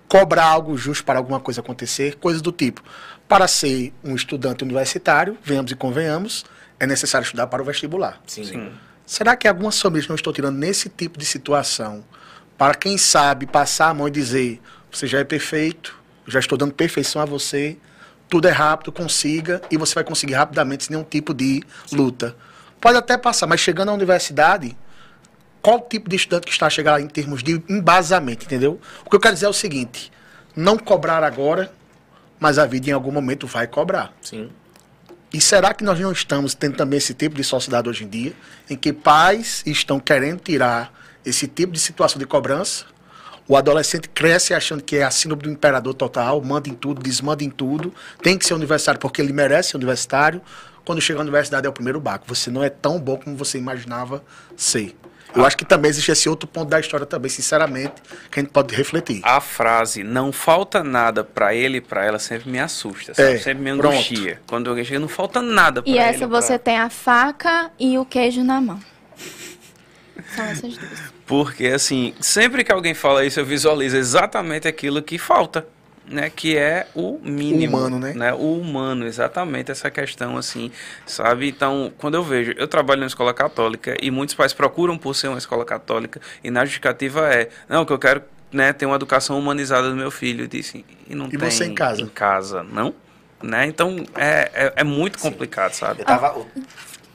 [0.08, 2.84] cobrar algo justo para alguma coisa acontecer, coisas do tipo.
[3.28, 6.46] Para ser um estudante universitário, venhamos e convenhamos,
[6.80, 8.22] é necessário estudar para o vestibular.
[8.28, 8.44] Sim.
[8.44, 8.72] Sim.
[9.08, 12.06] Será que algumas famílias não estão tirando nesse tipo de situação
[12.60, 16.76] para, quem sabe, passar a mão e dizer: você já é perfeito, já estou dando
[16.76, 17.76] perfeição a você,
[18.30, 21.62] tudo é rápido, consiga, e você vai conseguir rapidamente sem nenhum tipo de
[21.92, 22.36] luta.
[22.82, 24.76] Pode até passar, mas chegando à universidade,
[25.62, 28.80] qual tipo de estudante que está a chegar lá em termos de embasamento, entendeu?
[29.06, 30.12] O que eu quero dizer é o seguinte:
[30.56, 31.72] não cobrar agora,
[32.40, 34.14] mas a vida em algum momento vai cobrar.
[34.22, 34.50] Sim.
[35.34, 38.34] E será que nós não estamos tendo também esse tipo de sociedade hoje em dia,
[38.70, 40.94] em que pais estão querendo tirar
[41.26, 42.86] esse tipo de situação de cobrança
[43.48, 47.44] o adolescente cresce achando que é a síndrome do imperador total, manda em tudo, desmanda
[47.44, 50.42] em tudo, tem que ser universitário porque ele merece ser universitário.
[50.84, 52.26] Quando chega à universidade é o primeiro baco.
[52.28, 54.24] Você não é tão bom como você imaginava
[54.56, 54.96] ser.
[55.36, 57.94] Eu acho que também existe esse outro ponto da história também, sinceramente,
[58.32, 59.20] que a gente pode refletir.
[59.24, 63.64] A frase não falta nada para ele e para ela sempre me assusta, é, sempre
[63.64, 64.36] me angustia.
[64.36, 64.44] Pronto.
[64.48, 66.00] Quando alguém chega, não falta nada para ele.
[66.00, 68.80] E essa você tem a faca e o queijo na mão.
[70.34, 71.15] São essas duas.
[71.26, 75.68] Porque, assim, sempre que alguém fala isso, eu visualizo exatamente aquilo que falta.
[76.08, 77.78] Né, que é o mínimo.
[77.78, 78.14] O humano, né?
[78.14, 78.32] né?
[78.32, 80.72] O humano, exatamente essa questão, assim,
[81.04, 81.50] sabe?
[81.50, 85.30] Então, quando eu vejo, eu trabalho na escola católica e muitos pais procuram por ser
[85.30, 88.22] uma escola católica e na justificativa é, não, que eu quero
[88.52, 90.44] né, ter uma educação humanizada do meu filho.
[90.44, 92.00] Eu disse, e não e tem você em casa?
[92.00, 92.94] Em casa, não?
[93.42, 93.66] Né?
[93.66, 95.80] Então, é, é, é muito complicado, Sim.
[95.80, 96.02] sabe?
[96.02, 96.46] Eu tava...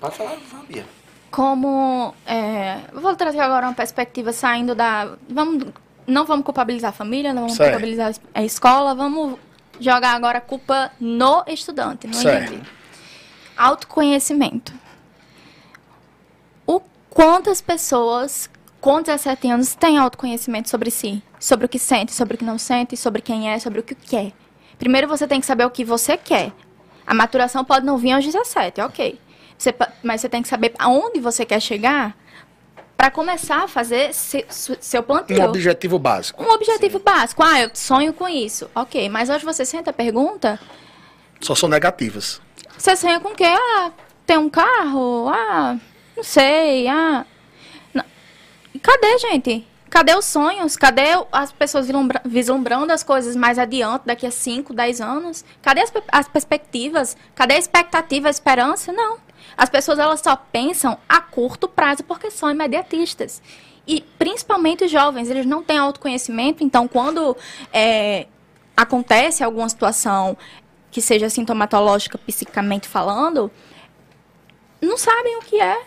[0.00, 0.84] Pode falar, Fabia
[1.31, 5.66] como é, vou trazer agora uma perspectiva saindo da vamos
[6.07, 7.70] não vamos culpabilizar a família não vamos certo.
[7.70, 9.39] culpabilizar a escola vamos
[9.78, 12.61] jogar agora a culpa no estudante no indivíduo.
[13.57, 14.72] Autoconhecimento.
[16.66, 18.51] O quantas pessoas
[18.81, 21.22] com 17 anos têm autoconhecimento sobre si?
[21.39, 23.95] Sobre o que sente sobre o que não sente sobre quem é sobre o que
[23.95, 24.33] quer.
[24.78, 26.53] Primeiro você tem que saber o que você quer.
[27.07, 29.30] A maturação pode não vir aos 17 ok
[29.62, 32.16] você, mas você tem que saber aonde você quer chegar
[32.96, 35.40] para começar a fazer se, seu plantio.
[35.40, 36.42] Um objetivo básico.
[36.42, 37.04] Um objetivo Sim.
[37.04, 37.42] básico.
[37.42, 38.70] Ah, eu sonho com isso.
[38.74, 40.61] Ok, mas hoje você senta a pergunta.
[41.40, 42.40] Só são negativas.
[42.76, 43.44] Você sonha com o quê?
[43.46, 43.90] Ah,
[44.26, 45.28] tem um carro?
[45.28, 45.78] Ah,
[46.16, 46.88] não sei.
[46.88, 47.24] Ah.
[47.94, 48.04] Não.
[48.82, 49.66] Cadê, gente?
[49.88, 50.76] Cadê os sonhos?
[50.76, 51.86] Cadê as pessoas
[52.24, 55.44] vislumbrando as coisas mais adiante, daqui a 5, 10 anos?
[55.61, 57.16] Cadê as, as, perspectivas?
[57.34, 58.92] Cadê a expectativa, a esperança?
[58.92, 59.18] Não.
[59.57, 63.42] As pessoas elas só pensam a curto prazo porque são imediatistas.
[63.86, 67.36] E principalmente os jovens, eles não têm autoconhecimento, então quando
[67.72, 68.26] é,
[68.76, 70.36] acontece alguma situação
[70.90, 73.51] que seja sintomatológica psicamente falando,
[74.80, 75.80] não sabem o que é,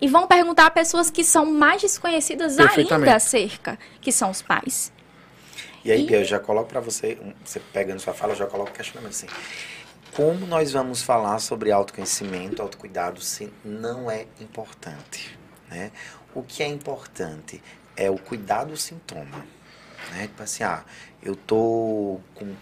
[0.00, 4.92] e vão perguntar a pessoas que são mais desconhecidas ainda acerca, que são os pais.
[5.84, 6.12] E aí, e...
[6.12, 9.12] eu já coloco para você, você pega na sua fala, eu já coloco o questionamento
[9.12, 9.26] assim.
[10.16, 15.38] Como nós vamos falar sobre autoconhecimento, autocuidado, se não é importante?
[15.68, 15.92] Né?
[16.34, 17.62] O que é importante
[17.96, 19.46] é o cuidar do sintoma.
[20.10, 20.22] Né?
[20.22, 20.84] Tipo assim, ah,
[21.22, 22.54] eu tô com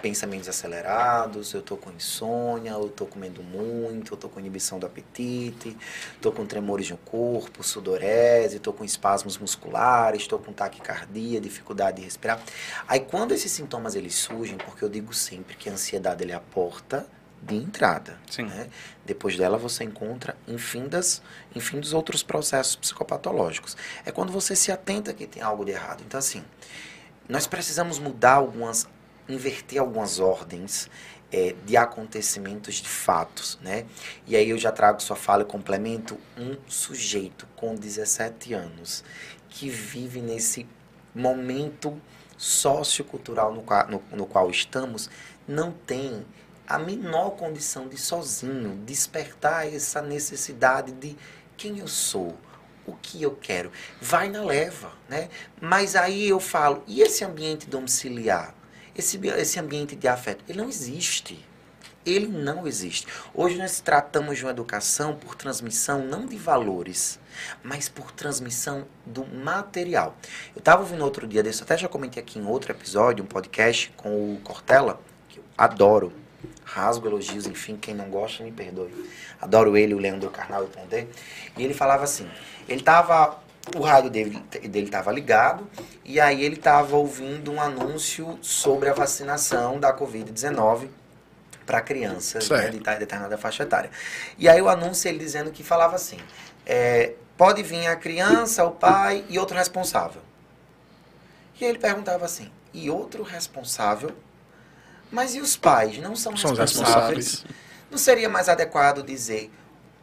[0.00, 4.86] pensamentos acelerados, eu tô com insônia, eu tô comendo muito, eu tô com inibição do
[4.86, 5.76] apetite,
[6.20, 12.04] tô com tremores no corpo, sudorese, tô com espasmos musculares, tô com taquicardia, dificuldade de
[12.04, 12.40] respirar.
[12.88, 16.36] Aí quando esses sintomas eles surgem, porque eu digo sempre que a ansiedade ele é
[16.36, 17.06] a porta
[17.42, 18.18] de entrada.
[18.30, 18.44] Sim.
[18.44, 18.68] Né?
[19.04, 21.22] Depois dela você encontra infindas,
[21.54, 23.76] infindos outros processos psicopatológicos.
[24.04, 26.02] É quando você se atenta que tem algo de errado.
[26.06, 26.44] Então assim,
[27.28, 28.86] nós precisamos mudar algumas
[29.32, 30.90] inverter algumas ordens
[31.32, 33.86] é, de acontecimentos, de fatos, né?
[34.26, 39.04] E aí eu já trago sua fala e complemento um sujeito com 17 anos
[39.48, 40.66] que vive nesse
[41.14, 42.00] momento
[42.36, 45.10] sociocultural no qual, no, no qual estamos,
[45.46, 46.24] não tem
[46.66, 51.16] a menor condição de sozinho despertar essa necessidade de
[51.56, 52.36] quem eu sou,
[52.86, 53.70] o que eu quero.
[54.00, 55.28] Vai na leva, né?
[55.60, 58.54] Mas aí eu falo, e esse ambiente domiciliar?
[59.00, 60.44] Esse, esse ambiente de afeto.
[60.48, 61.44] Ele não existe.
[62.06, 63.06] Ele não existe.
[63.34, 67.18] Hoje nós tratamos de uma educação por transmissão não de valores,
[67.62, 70.16] mas por transmissão do material.
[70.54, 73.92] Eu estava ouvindo outro dia desse, até já comentei aqui em outro episódio, um podcast
[73.98, 74.98] com o Cortella,
[75.28, 76.10] que eu adoro,
[76.64, 78.90] rasgo elogios, enfim, quem não gosta me perdoe.
[79.38, 81.06] Adoro ele, o Leandro Carnal e o Pondé.
[81.54, 82.26] E ele falava assim,
[82.66, 83.38] ele estava
[83.76, 84.42] o rádio dele
[84.74, 85.68] estava ligado
[86.04, 90.88] e aí ele estava ouvindo um anúncio sobre a vacinação da Covid-19
[91.64, 93.90] para crianças né, de determinada faixa etária.
[94.36, 96.18] E aí o anúncio ele dizendo que falava assim,
[96.66, 100.20] é, pode vir a criança, o pai e outro responsável.
[101.60, 104.10] E ele perguntava assim, e outro responsável?
[105.12, 105.98] Mas e os pais?
[105.98, 107.26] Não são, são responsáveis?
[107.26, 107.44] responsáveis?
[107.90, 109.50] Não seria mais adequado dizer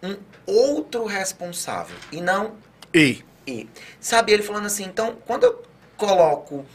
[0.01, 0.15] um
[0.45, 2.55] outro responsável e não
[2.93, 3.69] e e.
[3.99, 5.63] Sabe, ele falando assim, então, quando eu
[5.95, 6.65] coloco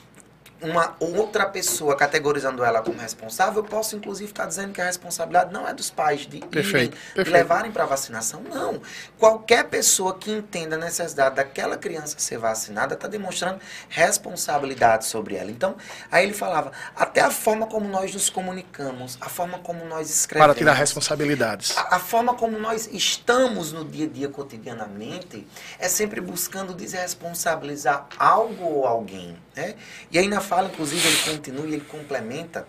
[0.63, 5.53] uma outra pessoa categorizando ela como responsável, eu posso inclusive estar dizendo que a responsabilidade
[5.53, 7.25] não é dos pais de, perfeito, irem, perfeito.
[7.25, 8.43] de levarem para vacinação.
[8.43, 8.81] Não.
[9.19, 15.51] Qualquer pessoa que entenda a necessidade daquela criança ser vacinada está demonstrando responsabilidade sobre ela.
[15.51, 15.77] Então,
[16.11, 20.55] aí ele falava, até a forma como nós nos comunicamos, a forma como nós escrevemos.
[20.55, 21.77] Para tirar responsabilidades.
[21.77, 25.47] A, a forma como nós estamos no dia a dia cotidianamente
[25.79, 29.37] é sempre buscando desresponsabilizar algo ou alguém.
[29.55, 29.75] Né?
[30.11, 32.67] E aí na fala, inclusive, ele continua e ele complementa.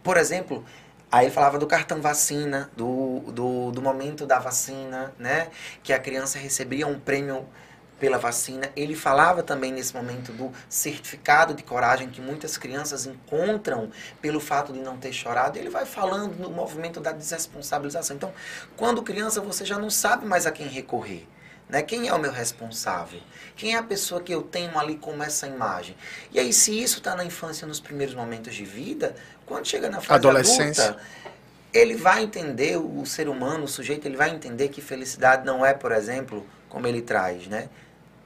[0.00, 0.64] Por exemplo,
[1.10, 5.48] aí ele falava do cartão vacina, do, do, do momento da vacina, né?
[5.82, 7.44] Que a criança recebia um prêmio
[7.98, 8.70] pela vacina.
[8.76, 13.90] Ele falava também nesse momento do certificado de coragem que muitas crianças encontram
[14.22, 15.58] pelo fato de não ter chorado.
[15.58, 18.14] Ele vai falando no movimento da desresponsabilização.
[18.14, 18.32] Então,
[18.76, 21.26] quando criança, você já não sabe mais a quem recorrer.
[21.68, 21.82] Né?
[21.82, 23.20] Quem é o meu responsável?
[23.54, 25.96] Quem é a pessoa que eu tenho ali como essa imagem?
[26.32, 29.14] E aí, se isso está na infância, nos primeiros momentos de vida,
[29.44, 30.84] quando chega na fase Adolescência.
[30.84, 31.02] adulta,
[31.72, 35.74] ele vai entender, o ser humano, o sujeito, ele vai entender que felicidade não é,
[35.74, 37.68] por exemplo, como ele traz, né?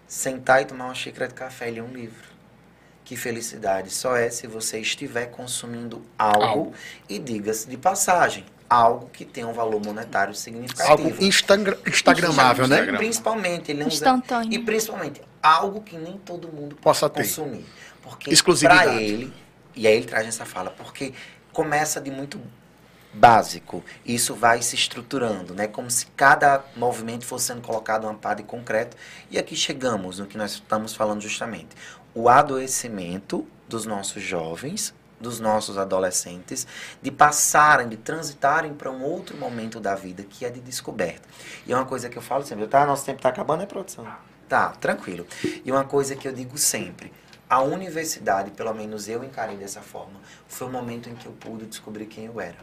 [0.07, 2.31] Sentar e tomar uma xícara de café e ler um livro.
[3.05, 6.75] Que felicidade só é se você estiver consumindo algo, algo.
[7.09, 10.91] e diga-se de passagem, algo que tem um valor monetário significativo.
[10.91, 12.83] Algo instagra instagramável, né?
[12.97, 14.49] Principalmente, ele Instantâneo.
[14.49, 17.67] Usa, e principalmente algo que nem todo mundo possa consumir.
[18.03, 18.31] Porque
[18.63, 19.33] para ele,
[19.77, 21.13] e aí ele traz essa fala, porque
[21.53, 22.41] começa de muito
[23.13, 25.67] básico, isso vai se estruturando, né?
[25.67, 28.97] Como se cada movimento fosse sendo colocado uma pá de concreto.
[29.31, 31.77] E aqui chegamos no que nós estamos falando justamente.
[32.15, 36.67] O adoecimento dos nossos jovens dos nossos adolescentes
[37.01, 41.27] de passarem, de transitarem para um outro momento da vida que é de descoberta.
[41.67, 42.85] E é uma coisa que eu falo sempre, tá?
[42.85, 44.07] Nosso tempo está acabando, é produção?
[44.49, 45.27] Tá, tranquilo.
[45.65, 47.11] E uma coisa que eu digo sempre,
[47.49, 51.65] a universidade, pelo menos eu encarei dessa forma, foi o momento em que eu pude
[51.67, 52.57] descobrir quem eu era.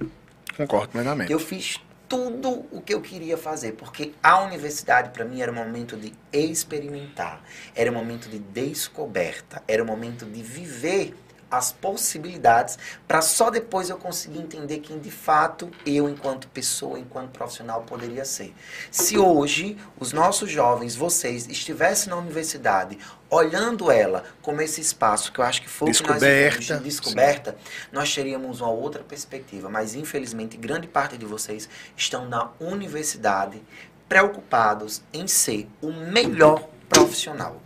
[0.57, 1.31] Concordo plenamente.
[1.31, 1.79] Eu fiz
[2.09, 6.11] tudo o que eu queria fazer, porque a universidade para mim era um momento de
[6.33, 7.39] experimentar,
[7.75, 11.15] era um momento de descoberta, era um momento de viver
[11.49, 12.77] as possibilidades
[13.07, 18.25] para só depois eu conseguir entender quem de fato eu, enquanto pessoa, enquanto profissional, poderia
[18.25, 18.53] ser.
[18.91, 22.97] Se hoje os nossos jovens, vocês, estivessem na universidade
[23.29, 27.57] olhando ela como esse espaço que eu acho que foi descoberta, que nós descoberta,
[27.91, 29.69] nós teríamos uma outra perspectiva.
[29.69, 33.61] Mas infelizmente grande parte de vocês estão na universidade
[34.07, 37.61] preocupados em ser o melhor profissional.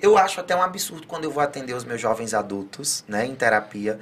[0.00, 3.34] Eu acho até um absurdo quando eu vou atender os meus jovens adultos, né, em
[3.34, 3.98] terapia,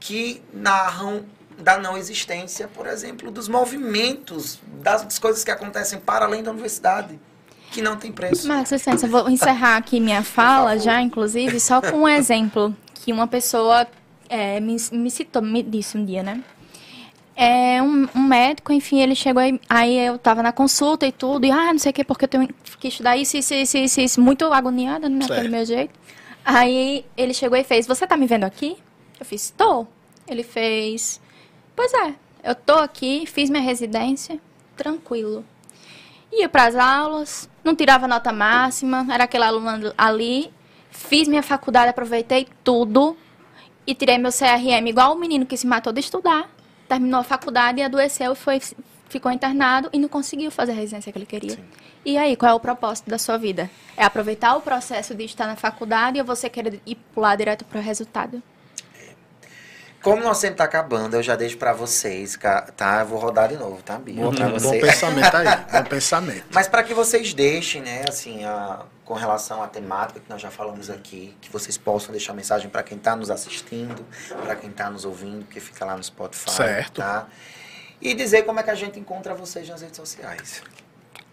[0.00, 1.24] que narram
[1.58, 7.18] da não existência, por exemplo, dos movimentos, das coisas que acontecem para além da universidade,
[7.70, 8.46] que não tem preço.
[8.46, 13.26] Marcos, licença, vou encerrar aqui minha fala já, inclusive, só com um exemplo que uma
[13.26, 13.86] pessoa
[14.28, 16.42] é, me, me citou, me disse um dia, né?
[17.36, 21.44] É, um, um, médico, enfim, ele chegou aí, aí eu tava na consulta e tudo,
[21.44, 22.48] e ah, não sei o que, porque eu tenho
[22.80, 25.92] que estudar isso, isso, isso, isso, isso muito agoniada, né, naquele meu jeito.
[26.42, 28.78] Aí ele chegou e fez, você tá me vendo aqui?
[29.20, 29.86] Eu fiz, tô.
[30.26, 31.20] Ele fez,
[31.74, 34.40] pois é, eu tô aqui, fiz minha residência,
[34.74, 35.44] tranquilo.
[36.32, 40.50] Ia para as aulas, não tirava nota máxima, era aquele aluno ali,
[40.90, 43.16] fiz minha faculdade, aproveitei tudo
[43.86, 46.55] e tirei meu CRM igual o menino que se matou de estudar
[46.88, 48.60] terminou a faculdade e adoeceu e foi,
[49.08, 51.56] ficou internado e não conseguiu fazer a residência que ele queria.
[51.56, 51.64] Sim.
[52.04, 53.68] E aí, qual é o propósito da sua vida?
[53.96, 57.80] É aproveitar o processo de estar na faculdade ou você querer ir pular direto para
[57.80, 58.42] o resultado?
[60.00, 62.38] Como nosso tempo está acabando, eu já deixo para vocês,
[62.76, 63.00] tá?
[63.00, 64.22] Eu vou rodar de novo, tá, Bia?
[64.22, 66.44] Bom, bom pensamento aí, bom pensamento.
[66.52, 70.50] Mas para que vocês deixem, né, assim, a, com relação à temática que nós já
[70.50, 74.04] falamos aqui, que vocês possam deixar mensagem para quem está nos assistindo,
[74.42, 77.00] para quem está nos ouvindo, que fica lá no Spotify, certo.
[77.00, 77.28] tá?
[78.02, 80.60] E dizer como é que a gente encontra vocês nas redes sociais.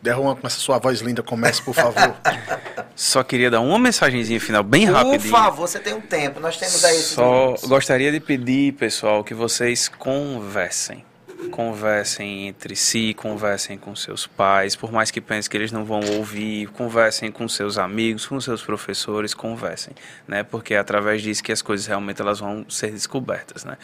[0.03, 2.15] Derruan, com essa sua voz linda, comece, por favor.
[2.95, 5.17] Só queria dar uma mensagenzinha final bem rápida.
[5.17, 7.67] Por favor, você tem um tempo, nós temos aí Só minutos.
[7.67, 11.03] gostaria de pedir, pessoal, que vocês conversem.
[11.51, 16.01] Conversem entre si, conversem com seus pais, por mais que pensem que eles não vão
[16.17, 19.93] ouvir, conversem com seus amigos, com seus professores, conversem,
[20.27, 20.43] né?
[20.43, 23.77] Porque é através disso que as coisas realmente elas vão ser descobertas, né?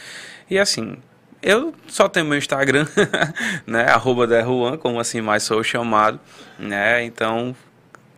[0.50, 0.98] E assim,
[1.42, 2.86] eu só tenho meu Instagram,
[3.66, 3.86] né?
[3.90, 6.20] Arroba Derruan, como assim mais sou chamado,
[6.58, 7.04] né?
[7.04, 7.56] Então,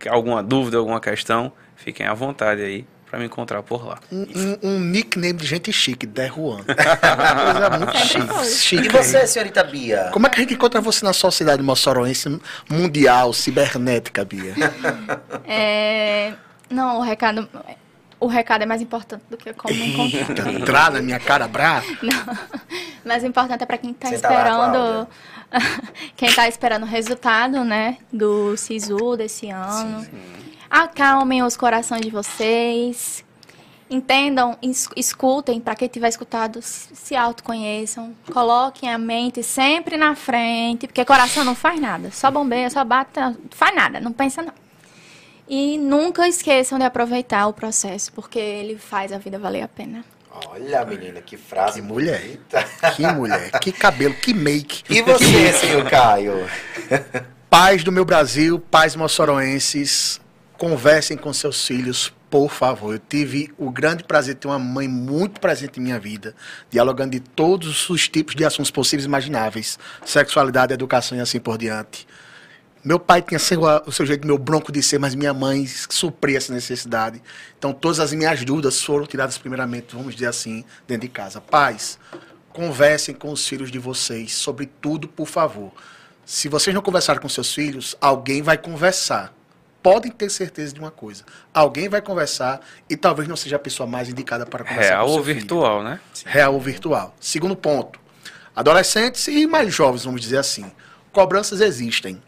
[0.08, 3.98] alguma dúvida, alguma questão, fiquem à vontade aí para me encontrar por lá.
[4.10, 6.64] Um, um, um, nickname de gente chique, Derruan.
[6.64, 8.86] coisa muito chique, chique.
[8.86, 10.08] E você, senhorita Bia?
[10.14, 12.40] Como é que a gente encontra você na sociedade moçoroense
[12.70, 14.54] mundial, cibernética, Bia?
[15.46, 16.32] É...
[16.70, 17.46] Não, o recado
[18.18, 20.52] o recado é mais importante do que como encontrar.
[20.52, 21.84] Entrar na minha cara brava?
[22.00, 22.38] Não.
[23.04, 25.06] Mais importante é para quem está esperando.
[26.16, 27.98] quem está esperando o resultado, né?
[28.10, 30.00] Do SISU desse ano.
[30.00, 30.51] Sim, sim.
[30.72, 33.22] Acalmem os corações de vocês.
[33.90, 34.56] Entendam,
[34.96, 41.44] escutem, para quem tiver escutado, se autoconheçam, coloquem a mente sempre na frente, porque coração
[41.44, 44.54] não faz nada, só bombeia, só bate, não faz nada, não pensa não.
[45.46, 50.02] E nunca esqueçam de aproveitar o processo, porque ele faz a vida valer a pena.
[50.48, 51.82] Olha, menina, que frase.
[51.82, 52.22] Que mulher.
[52.22, 52.64] Bonita.
[52.96, 53.50] Que mulher.
[53.60, 54.84] Que cabelo, que make.
[54.88, 56.48] E você, senhor Caio?
[57.50, 60.21] Pais do meu Brasil, pais moçoroenses,
[60.62, 62.94] conversem com seus filhos, por favor.
[62.94, 66.36] Eu tive o grande prazer de ter uma mãe muito presente em minha vida,
[66.70, 71.58] dialogando de todos os tipos de assuntos possíveis e imagináveis: sexualidade, educação e assim por
[71.58, 72.06] diante.
[72.84, 73.40] Meu pai tinha
[73.84, 77.20] o seu jeito, meu bronco de ser, mas minha mãe supria essa necessidade.
[77.58, 81.40] Então, todas as minhas dúvidas foram tiradas, primeiramente, vamos dizer assim, dentro de casa.
[81.40, 81.98] Pais,
[82.52, 85.72] conversem com os filhos de vocês sobre tudo, por favor.
[86.24, 89.41] Se vocês não conversarem com seus filhos, alguém vai conversar.
[89.82, 91.24] Podem ter certeza de uma coisa.
[91.52, 95.12] Alguém vai conversar e talvez não seja a pessoa mais indicada para conversar Real com
[95.12, 95.90] ou virtual, filho.
[95.90, 96.00] né?
[96.24, 97.14] Real ou virtual.
[97.20, 98.00] Segundo ponto.
[98.54, 100.70] Adolescentes e mais jovens, vamos dizer assim.
[101.10, 102.22] Cobranças existem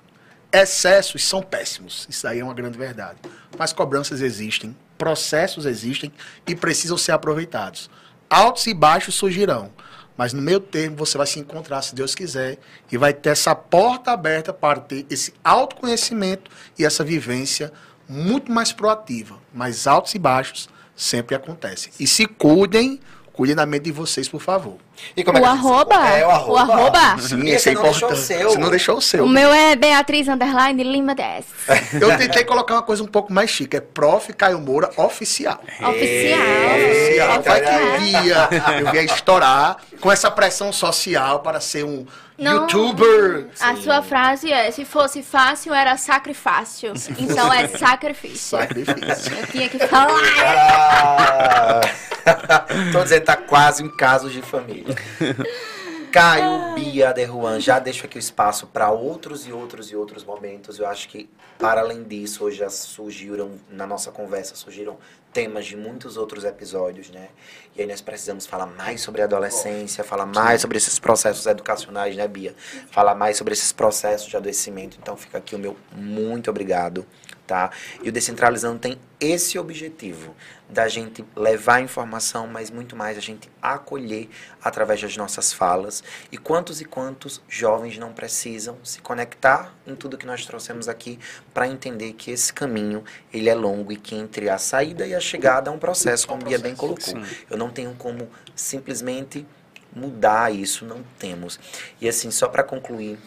[0.55, 3.19] Excessos são péssimos, isso aí é uma grande verdade.
[3.59, 6.13] Mas cobranças existem, processos existem
[6.47, 7.91] e precisam ser aproveitados.
[8.31, 9.73] Altos e baixos surgirão,
[10.17, 12.59] mas no meio termo você vai se encontrar, se Deus quiser,
[12.91, 17.73] e vai ter essa porta aberta para ter esse autoconhecimento e essa vivência
[18.09, 19.39] muito mais proativa.
[19.53, 21.93] Mas altos e baixos sempre acontecem.
[21.99, 23.01] E se cuidem
[23.35, 24.79] Cuide da mente de vocês, por favor.
[25.16, 26.09] E como é o é que arroba?
[26.09, 26.53] É, o arroba.
[26.53, 27.18] O arroba.
[27.18, 28.16] Sim, esse é importante.
[28.16, 29.24] Você não deixou o seu.
[29.24, 31.45] O meu é Beatriz Underline Lima 10.
[32.01, 33.76] Eu tentei colocar uma coisa um pouco mais chique.
[33.76, 34.32] É Prof.
[34.32, 35.61] Caio Moura Oficial.
[35.80, 36.38] Oficial.
[36.74, 37.42] Oficial.
[37.42, 38.49] Vai que um dia
[38.80, 43.47] eu vier estourar com essa pressão social para ser um não, YouTuber.
[43.61, 43.82] A Sim.
[43.82, 46.92] sua frase é: se fosse fácil, era sacrifício.
[47.18, 48.59] Então é sacrifício.
[48.59, 49.38] Sacrifício.
[49.38, 50.20] Eu tinha que falar.
[50.42, 51.80] Ah,
[52.92, 54.84] tô dizendo, tá quase em casos de família.
[56.14, 60.78] Caio, Bia, Derruan, já deixo aqui o espaço para outros e outros e outros momentos.
[60.78, 61.28] Eu acho que,
[61.59, 64.97] para além disso, hoje já surgiram, na nossa conversa, surgiram
[65.32, 67.30] temas de muitos outros episódios, né?
[67.74, 72.14] E aí nós precisamos falar mais sobre a adolescência, falar mais sobre esses processos educacionais,
[72.14, 72.55] né, Bia?
[72.93, 74.97] Falar mais sobre esses processos de adoecimento.
[75.03, 77.05] Então fica aqui o meu muito obrigado
[77.47, 77.70] tá?
[78.03, 80.34] E o Descentralizando tem esse objetivo
[80.68, 84.28] da gente levar informação, mas muito mais a gente acolher
[84.62, 86.03] através das nossas falas.
[86.32, 91.18] E quantos e quantos jovens não precisam se conectar em tudo que nós trouxemos aqui
[91.53, 95.20] para entender que esse caminho ele é longo e que entre a saída e a
[95.20, 97.05] chegada é um processo, como o Bia bem colocou.
[97.05, 97.22] Sim.
[97.51, 99.47] Eu não tenho como simplesmente
[99.95, 101.61] mudar isso, não temos.
[102.01, 103.18] E assim, só para concluir,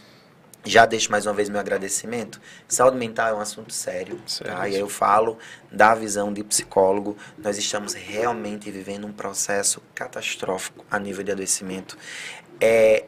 [0.70, 2.41] já deixo mais uma vez meu agradecimento.
[2.68, 4.20] Saúde mental é um assunto sério.
[4.26, 4.68] sério tá?
[4.68, 5.38] E aí eu falo
[5.72, 7.18] da visão de psicólogo.
[7.38, 11.97] Nós estamos realmente vivendo um processo catastrófico a nível de adoecimento.
[12.59, 13.05] É,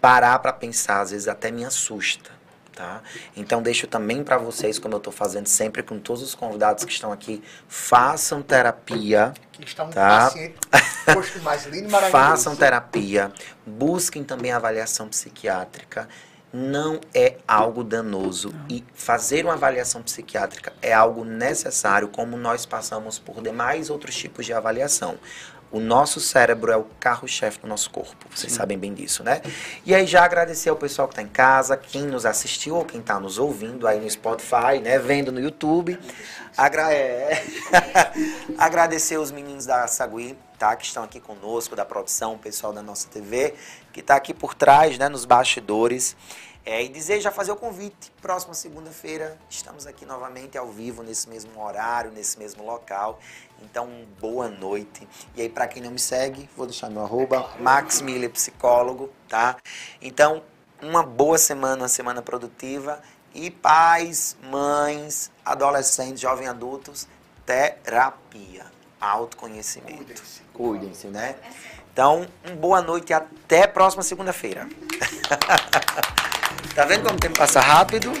[0.00, 2.30] parar para pensar, às vezes até me assusta.
[2.74, 3.02] Tá?
[3.36, 6.90] Então deixo também para vocês, como eu estou fazendo sempre com todos os convidados que
[6.90, 9.32] estão aqui, façam terapia.
[9.52, 10.32] Que estão tá?
[11.42, 12.10] mais lindo maravilhoso.
[12.10, 13.32] Façam terapia,
[13.64, 16.08] busquem também avaliação psiquiátrica
[16.54, 23.18] não é algo danoso e fazer uma avaliação psiquiátrica é algo necessário, como nós passamos
[23.18, 25.18] por demais outros tipos de avaliação.
[25.74, 28.28] O nosso cérebro é o carro-chefe do nosso corpo.
[28.32, 28.58] Vocês Sim.
[28.58, 29.42] sabem bem disso, né?
[29.84, 33.00] E aí já agradecer ao pessoal que está em casa, quem nos assistiu ou quem
[33.00, 35.00] está nos ouvindo aí no Spotify, né?
[35.00, 35.98] Vendo no YouTube.
[36.56, 37.44] Agra é.
[38.56, 40.76] agradecer os meninos da Sagui, tá?
[40.76, 43.56] Que estão aqui conosco, da produção, o pessoal da nossa TV,
[43.92, 45.08] que está aqui por trás, né?
[45.08, 46.14] Nos bastidores.
[46.66, 48.10] É, e dizer, já fazer o convite.
[48.22, 53.20] Próxima segunda-feira estamos aqui novamente ao vivo, nesse mesmo horário, nesse mesmo local.
[53.62, 55.06] Então, boa noite.
[55.36, 59.58] E aí, para quem não me segue, vou deixar meu arroba, Max Miller, psicólogo, tá?
[60.00, 60.42] Então,
[60.80, 63.02] uma boa semana, uma semana produtiva.
[63.34, 67.08] E pais, mães, adolescentes, jovens adultos,
[67.44, 68.64] terapia,
[69.00, 70.22] autoconhecimento.
[70.52, 71.34] Cuidem-se, Cuidem né?
[71.92, 74.68] Então, uma boa noite e até próxima segunda-feira.
[76.74, 78.12] Tá vendo como o tempo passa rápido?